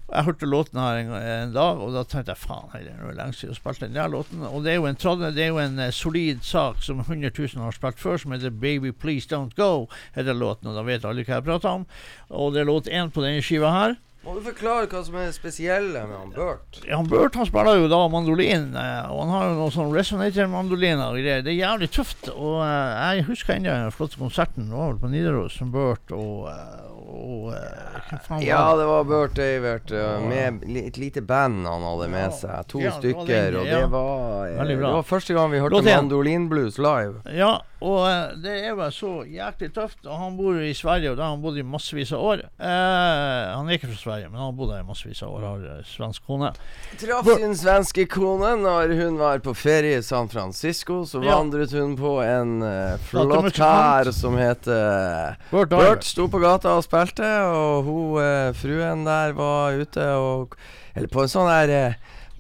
Jeg 0.10 0.26
hørte 0.26 0.50
låten 0.50 0.80
her 0.82 0.98
en, 1.04 1.12
en 1.14 1.54
dag, 1.54 1.78
og 1.78 1.94
da 1.94 2.02
tenkte 2.10 2.34
jeg 2.34 2.42
faen, 2.42 2.72
det 2.74 2.90
er 2.90 3.04
noe 3.04 3.14
lenge 3.20 3.38
siden 3.38 3.54
jeg 3.54 3.60
spilte 3.60 3.86
den 3.86 4.00
der 4.00 4.10
låten. 4.10 4.42
Og 4.50 4.66
det 4.66 4.74
er 4.74 4.80
jo 4.80 4.90
en, 4.90 4.98
det 5.38 5.46
er 5.46 5.52
jo 5.52 5.62
en 5.62 5.78
eh, 5.86 5.94
solid 5.94 6.42
sak 6.42 6.82
som 6.82 7.04
100 7.06 7.36
000 7.38 7.62
har 7.68 7.78
spilt 7.78 8.02
før, 8.02 8.18
som 8.18 8.34
heter 8.34 8.50
Baby 8.50 8.96
Please 8.98 9.30
Don't 9.30 9.54
Go, 9.54 9.92
heter 10.18 10.34
låten, 10.34 10.72
og 10.72 10.80
da 10.80 10.88
vet 10.90 11.06
alle 11.06 11.22
hva 11.22 11.38
jeg 11.38 11.46
prater 11.52 11.70
om. 11.70 11.86
Og 12.34 12.58
det 12.58 12.64
er 12.64 12.70
låt 12.72 12.90
én 12.90 13.14
på 13.14 13.22
denne 13.22 13.46
skiva 13.46 13.76
her. 13.78 13.96
Må 14.24 14.38
du 14.38 14.46
forklare 14.46 14.88
hva 14.88 15.02
som 15.04 15.18
er 15.20 15.26
det 15.28 15.36
spesielle 15.36 16.00
med 16.08 16.16
han 16.16 16.30
Burt? 16.32 16.78
Ja, 16.88 16.96
han 16.96 17.10
Burt 17.12 17.36
han 17.36 17.48
spiller 17.50 17.82
jo 17.82 17.90
da 17.92 17.98
mandolin, 18.08 18.70
eh, 18.80 19.10
og 19.12 19.20
han 19.26 19.34
har 19.36 19.50
jo 19.50 19.58
noen 19.58 19.74
sånn 19.76 19.92
resonator-mandoliner 19.92 21.10
og 21.10 21.20
greier. 21.20 21.44
Det 21.44 21.52
er 21.52 21.60
jævlig 21.60 21.90
tøft. 21.92 22.30
Og 22.32 22.62
uh, 22.64 22.94
jeg 23.18 23.26
husker 23.28 23.58
ennå 23.58 23.74
den 23.74 23.92
flotte 23.92 24.22
konserten. 24.22 24.70
Det 24.72 24.80
var 24.80 24.94
vel 24.94 25.02
på 25.02 25.12
Nidaros 25.12 25.58
som 25.60 25.74
Burt 25.76 26.16
og, 26.16 26.48
eh, 26.54 26.86
og 27.04 27.50
uh, 27.52 28.00
Hvem 28.08 28.24
faen 28.24 28.38
var 28.38 28.46
Ja, 28.48 28.62
det? 28.72 28.80
det 28.80 28.88
var 28.94 29.10
Burt 29.12 29.44
Øyvert 29.44 29.92
uh, 29.92 30.24
med 30.30 30.64
et 30.86 31.02
lite 31.04 31.26
band 31.28 31.68
han 31.68 31.84
hadde 31.90 32.10
med 32.16 32.38
seg. 32.40 32.56
To 32.72 32.80
Ja, 32.80 32.96
det 32.96 33.02
stykker, 33.02 33.52
den, 33.52 33.60
og 33.60 33.68
ja. 33.68 33.84
det 33.84 33.92
var. 33.92 34.64
Det 34.72 34.80
var 34.86 35.04
første 35.12 35.36
gang 35.36 35.52
vi 35.52 35.60
hørte 35.66 35.84
mandolinblues 35.84 36.80
live. 36.80 37.20
Ja, 37.36 37.58
og 37.84 38.06
eh, 38.08 38.34
det 38.40 38.54
er 38.70 38.76
bare 38.80 38.94
så 38.96 39.10
jæklig 39.28 39.68
tøft. 39.76 40.06
Og 40.08 40.16
han 40.20 40.38
bor 40.40 40.56
i 40.64 40.72
Sverige, 40.78 41.12
og 41.12 41.18
der 41.20 41.26
har 41.26 41.34
han 41.36 41.42
bodd 41.44 41.58
i 41.60 41.66
massevis 41.68 42.14
av 42.16 42.22
år. 42.24 42.44
Eh, 42.56 43.50
han 43.54 43.68
er 43.68 43.76
ikke 43.78 43.90
fra 43.92 43.98
Sverige, 44.00 44.30
men 44.32 44.40
han 44.40 44.48
har 44.50 44.56
bodd 44.58 44.72
der 44.72 44.84
i 44.84 44.88
massevis 44.88 45.22
av 45.26 45.34
år. 45.36 45.44
Har 45.50 45.66
eh, 45.74 45.82
svensk 45.90 46.24
kone. 46.30 46.54
Traff 47.02 47.28
sin 47.38 47.56
svenske 47.60 48.06
kone 48.14 48.54
når 48.64 48.94
hun 49.02 49.20
var 49.20 49.44
på 49.44 49.54
ferie 49.58 50.00
i 50.00 50.06
San 50.08 50.32
Francisco. 50.32 51.02
Så 51.10 51.22
Ja. 51.24 51.36
vandret 51.38 51.72
hun 51.76 51.98
på 52.00 52.16
en 52.24 52.56
uh, 52.64 52.96
flott 53.10 53.52
kar 53.56 54.10
som 54.16 54.38
heter 54.40 55.36
Burt 55.52 55.70
Burt 55.70 55.84
Burt. 55.84 56.04
sto 56.08 56.28
på 56.32 56.40
gata 56.44 56.78
og 56.78 56.84
spilte, 56.88 57.28
og 57.52 57.84
hun, 57.88 58.18
uh, 58.24 58.54
fruen 58.58 59.04
der 59.06 59.36
var 59.38 59.76
ute 59.76 60.08
og 60.16 60.56
Eller 60.96 61.10
på 61.10 61.24
en 61.24 61.32
sånn 61.32 61.48
der 61.50 61.72
eh, 61.74 61.94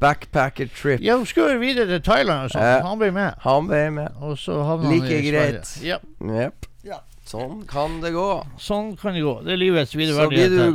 backpacker 0.03 0.69
trip. 0.75 1.01
Ja, 1.03 1.17
hun 1.17 1.25
skulle 1.29 1.57
videre 1.61 1.87
til 1.95 2.03
Thailand, 2.05 2.49
og 2.49 2.53
sånn. 2.53 2.67
Ja. 2.67 2.83
Han 2.85 3.01
ble 3.01 3.09
med. 3.15 3.39
Han 3.47 3.71
ble 3.71 3.81
med. 3.95 4.21
Og 4.21 4.37
så 4.41 4.59
havna 4.67 4.91
Like 4.91 5.09
han 5.09 5.17
i 5.17 5.31
greit. 5.31 5.67
Sverige. 5.71 5.97
Ja, 5.97 6.37
Jepp. 6.43 6.69
Ja. 6.83 6.99
Sånn 7.23 7.61
kan 7.69 8.01
det 8.03 8.11
gå. 8.11 8.29
sånn 8.59 8.97
kan 8.99 9.15
det 9.15 9.23
gå. 9.23 9.37
Det 9.45 9.55
er 9.55 9.61
livets 9.61 9.93
Så 9.95 10.27
blir 10.29 10.51
du 10.51 10.73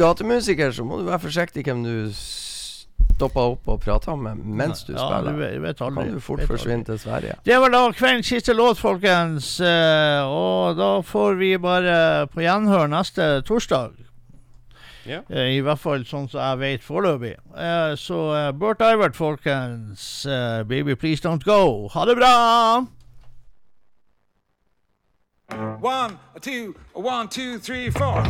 gatemusiker, 0.00 0.72
så 0.72 0.86
må 0.88 0.98
du 0.98 1.04
være 1.10 1.20
forsiktig 1.26 1.66
hvem 1.68 1.84
du 1.84 1.96
stopper 3.22 3.52
opp 3.54 3.68
og 3.70 3.80
prater 3.82 4.16
med 4.18 4.40
mens 4.42 4.84
du 4.86 4.94
ja, 4.94 5.04
spiller. 5.04 5.36
Du 5.36 5.42
vet, 5.42 5.58
vet 5.62 5.82
aldri. 5.84 6.06
kan 6.06 6.14
du 6.16 6.24
fort 6.24 6.44
forsvinne 6.48 6.86
til 6.88 6.98
Sverige. 6.98 7.36
Det 7.46 7.58
var 7.60 7.74
da 7.74 7.82
kveldens 7.94 8.30
siste 8.32 8.56
låt, 8.56 8.80
folkens. 8.80 9.54
Eh, 9.60 10.22
og 10.26 10.78
da 10.80 10.94
får 11.06 11.36
vi 11.38 11.52
bare 11.62 12.26
på 12.32 12.42
gjenhør 12.42 12.90
neste 12.90 13.28
torsdag. 13.46 13.94
Eh, 15.06 15.56
I 15.56 15.60
hvert 15.64 15.80
fall 15.82 16.04
sånn 16.06 16.28
som 16.30 16.40
jeg 16.40 16.60
vet 16.62 16.84
foreløpig. 16.86 17.34
Eh, 17.56 17.94
så 17.98 18.20
eh, 18.36 18.50
Burt 18.54 18.82
Ivert, 18.86 19.16
folkens. 19.18 20.26
Eh, 20.26 20.62
baby, 20.64 20.94
please 20.94 21.20
don't 21.20 21.44
go. 21.44 21.88
Ha 21.92 22.04
det 22.06 22.16
bra! 22.16 22.86
One, 25.82 26.18
two, 26.40 26.74
one, 26.94 27.28
two, 27.28 27.58
three, 27.58 27.90
four. 27.90 28.22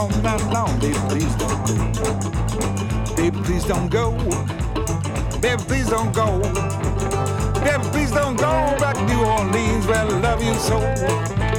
Baby, 0.00 0.96
please 1.10 1.34
don't 1.36 1.60
go. 1.60 3.16
Baby, 3.16 3.38
please 3.44 3.64
don't 3.66 3.90
go. 3.90 4.12
Baby, 5.42 5.62
please 5.64 5.90
don't 5.90 6.14
go. 6.14 6.40
Baby, 7.60 7.84
please 7.92 8.10
don't 8.10 8.36
go 8.36 8.76
back 8.80 8.96
to 8.96 9.04
New 9.04 9.20
Orleans 9.20 9.86
where 9.86 9.98
I 9.98 10.20
love 10.20 10.42
you 10.42 10.54
so. 10.54 11.49